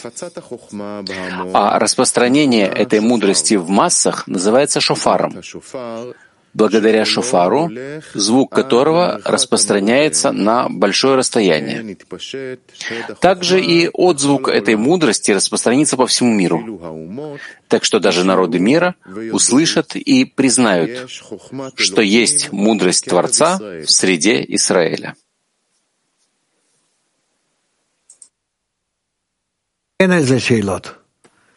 [1.54, 5.40] А распространение этой мудрости в массах называется шофаром
[6.54, 7.70] благодаря шофару,
[8.14, 11.96] звук которого распространяется на большое расстояние.
[13.20, 16.80] Также и отзвук этой мудрости распространится по всему миру.
[17.68, 18.94] Так что даже народы мира
[19.32, 21.10] услышат и признают,
[21.76, 25.14] что есть мудрость Творца в среде Израиля.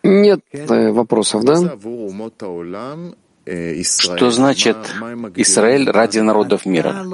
[0.03, 1.57] Нет э, вопросов, да?
[3.83, 4.77] Что значит
[5.35, 7.05] Израиль ради народов мира?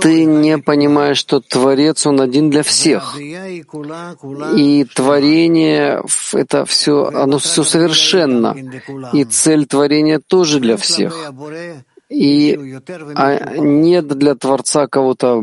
[0.00, 3.18] Ты не понимаешь, что Творец, Он один для всех.
[4.56, 6.02] И творение—
[6.32, 8.56] это все, оно все совершенно.
[9.12, 11.32] И цель творения тоже для всех.
[12.08, 12.78] И
[13.16, 15.42] а нет для Творца кого-то,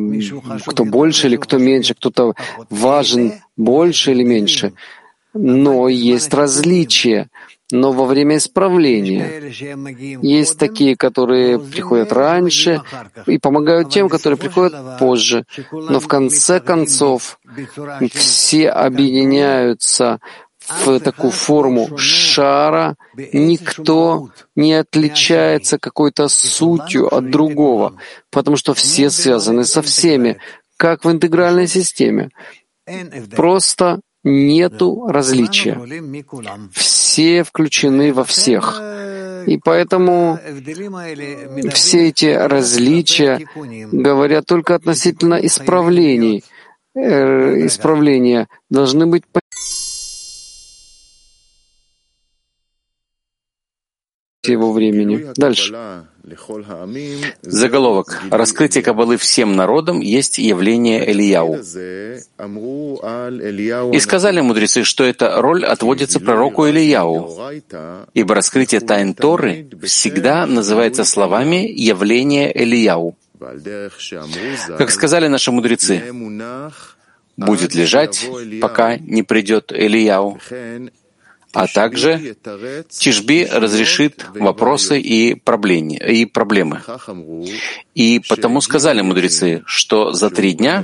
[0.66, 2.36] кто больше или кто меньше, кто-то
[2.70, 4.74] важен больше или меньше.
[5.34, 7.30] Но есть различия
[7.72, 9.52] но во время исправления.
[10.22, 12.82] Есть такие, которые приходят раньше
[13.28, 15.46] и помогают тем, которые приходят позже.
[15.72, 17.40] Но в конце концов
[18.12, 20.20] все объединяются
[20.86, 22.96] в такую форму шара,
[23.34, 27.96] никто не отличается какой-то сутью от другого,
[28.30, 30.38] потому что все связаны со всеми,
[30.78, 32.30] как в интегральной системе.
[33.36, 35.80] Просто нету различия.
[36.74, 38.82] Все включены во всех.
[39.48, 40.40] И поэтому
[41.74, 43.48] все эти различия
[43.92, 46.44] говорят только относительно исправлений.
[46.96, 49.24] Э, исправления должны быть
[54.44, 55.28] его времени.
[55.36, 56.08] Дальше.
[57.42, 58.22] Заголовок.
[58.30, 61.56] Раскрытие Каббалы всем народам есть явление Элияу.
[63.94, 67.36] И сказали мудрецы, что эта роль отводится пророку Элияу,
[68.14, 73.16] ибо раскрытие тайн Торы всегда называется словами «явление Элияу».
[74.78, 76.04] Как сказали наши мудрецы,
[77.38, 78.30] будет лежать,
[78.62, 80.40] пока не придет Элияу,
[81.54, 82.36] а также
[82.90, 85.96] Тишби разрешит вопросы и проблемы.
[85.96, 86.82] И, проблемы.
[87.96, 90.84] и потому сказали мудрецы, что за три дня,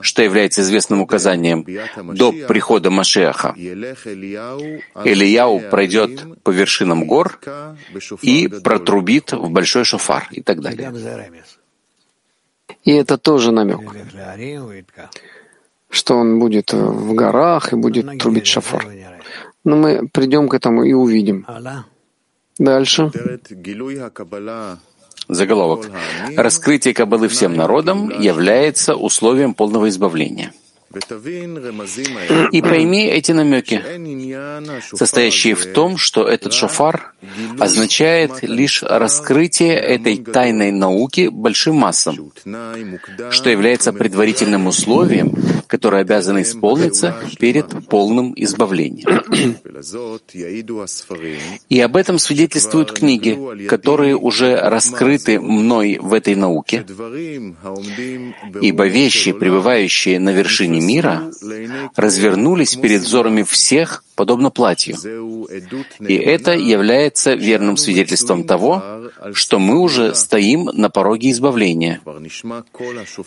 [0.00, 1.66] что является известным указанием
[2.14, 3.54] до прихода Машеха,
[5.04, 7.38] Ильяу пройдет по вершинам гор
[8.22, 10.92] и протрубит в большой шофар и так далее.
[12.84, 13.80] И это тоже намек,
[15.90, 18.86] что он будет в горах и будет трубить шофар.
[19.66, 21.44] Но мы придем к этому и увидим.
[22.56, 23.10] Дальше.
[25.28, 25.90] Заголовок.
[26.36, 30.52] Раскрытие Каббалы всем народам является условием полного избавления.
[32.52, 33.82] И пойми эти намеки,
[34.94, 37.12] состоящие в том, что этот шофар
[37.58, 42.32] означает лишь раскрытие этой тайной науки большим массам,
[43.30, 45.34] что является предварительным условием,
[45.66, 49.56] которое обязано исполниться перед полным избавлением.
[51.68, 56.84] И об этом свидетельствуют книги, которые уже раскрыты мной в этой науке,
[58.62, 61.30] ибо вещи, пребывающие на вершине мира
[61.96, 64.96] развернулись перед взорами всех, подобно платью.
[66.00, 68.82] И это является верным свидетельством того,
[69.32, 72.00] что мы уже стоим на пороге избавления,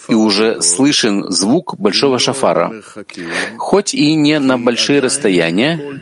[0.07, 2.81] и уже слышен звук большого шафара,
[3.57, 6.01] хоть и не на большие расстояния,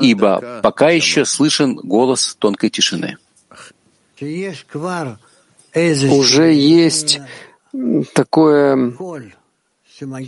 [0.00, 3.18] ибо пока еще слышен голос тонкой тишины.
[6.10, 7.20] Уже есть
[8.12, 8.94] такое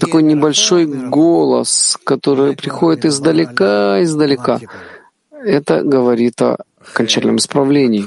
[0.00, 4.60] такой небольшой голос, который приходит издалека, издалека.
[5.30, 6.56] это говорит о
[6.90, 8.04] окончательном исправлении.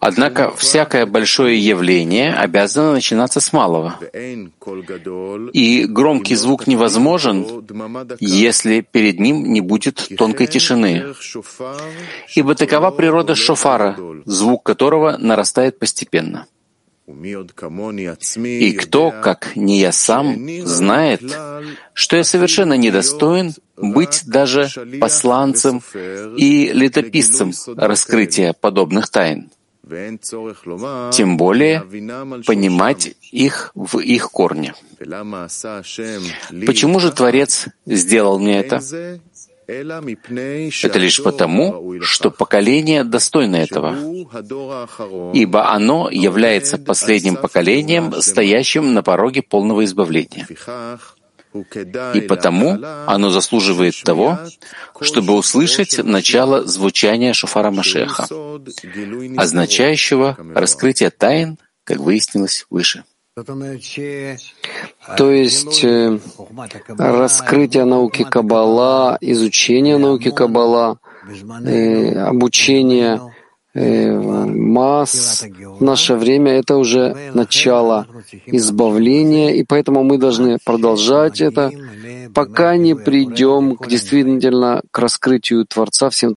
[0.00, 3.98] Однако всякое большое явление обязано начинаться с малого.
[5.52, 7.64] И громкий звук невозможен,
[8.20, 11.14] если перед ним не будет тонкой тишины.
[12.34, 16.46] Ибо такова природа шофара, звук которого нарастает постепенно.
[17.06, 21.22] И кто, как не я сам, знает,
[21.92, 24.68] что я совершенно недостоин быть даже
[25.00, 25.82] посланцем
[26.36, 29.50] и летописцем раскрытия подобных тайн,
[31.12, 31.80] тем более
[32.46, 34.74] понимать их в их корне.
[36.66, 38.80] Почему же Творец сделал мне это?
[39.66, 43.96] Это лишь потому, что поколение достойно этого,
[45.32, 50.46] ибо оно является последним поколением, стоящим на пороге полного избавления.
[52.14, 54.38] И потому оно заслуживает того,
[55.00, 58.26] чтобы услышать начало звучания шофара Машеха,
[59.36, 63.04] означающего раскрытие тайн, как выяснилось выше.
[65.16, 66.18] То есть э,
[66.96, 71.00] раскрытие науки Каббала, изучение науки Каббала,
[71.64, 73.20] э, обучение
[73.74, 78.06] э, масс в наше время— это уже начало
[78.46, 81.72] избавления, и поэтому мы должны продолжать это,
[82.34, 86.32] пока не придем к действительно к раскрытию Творца всем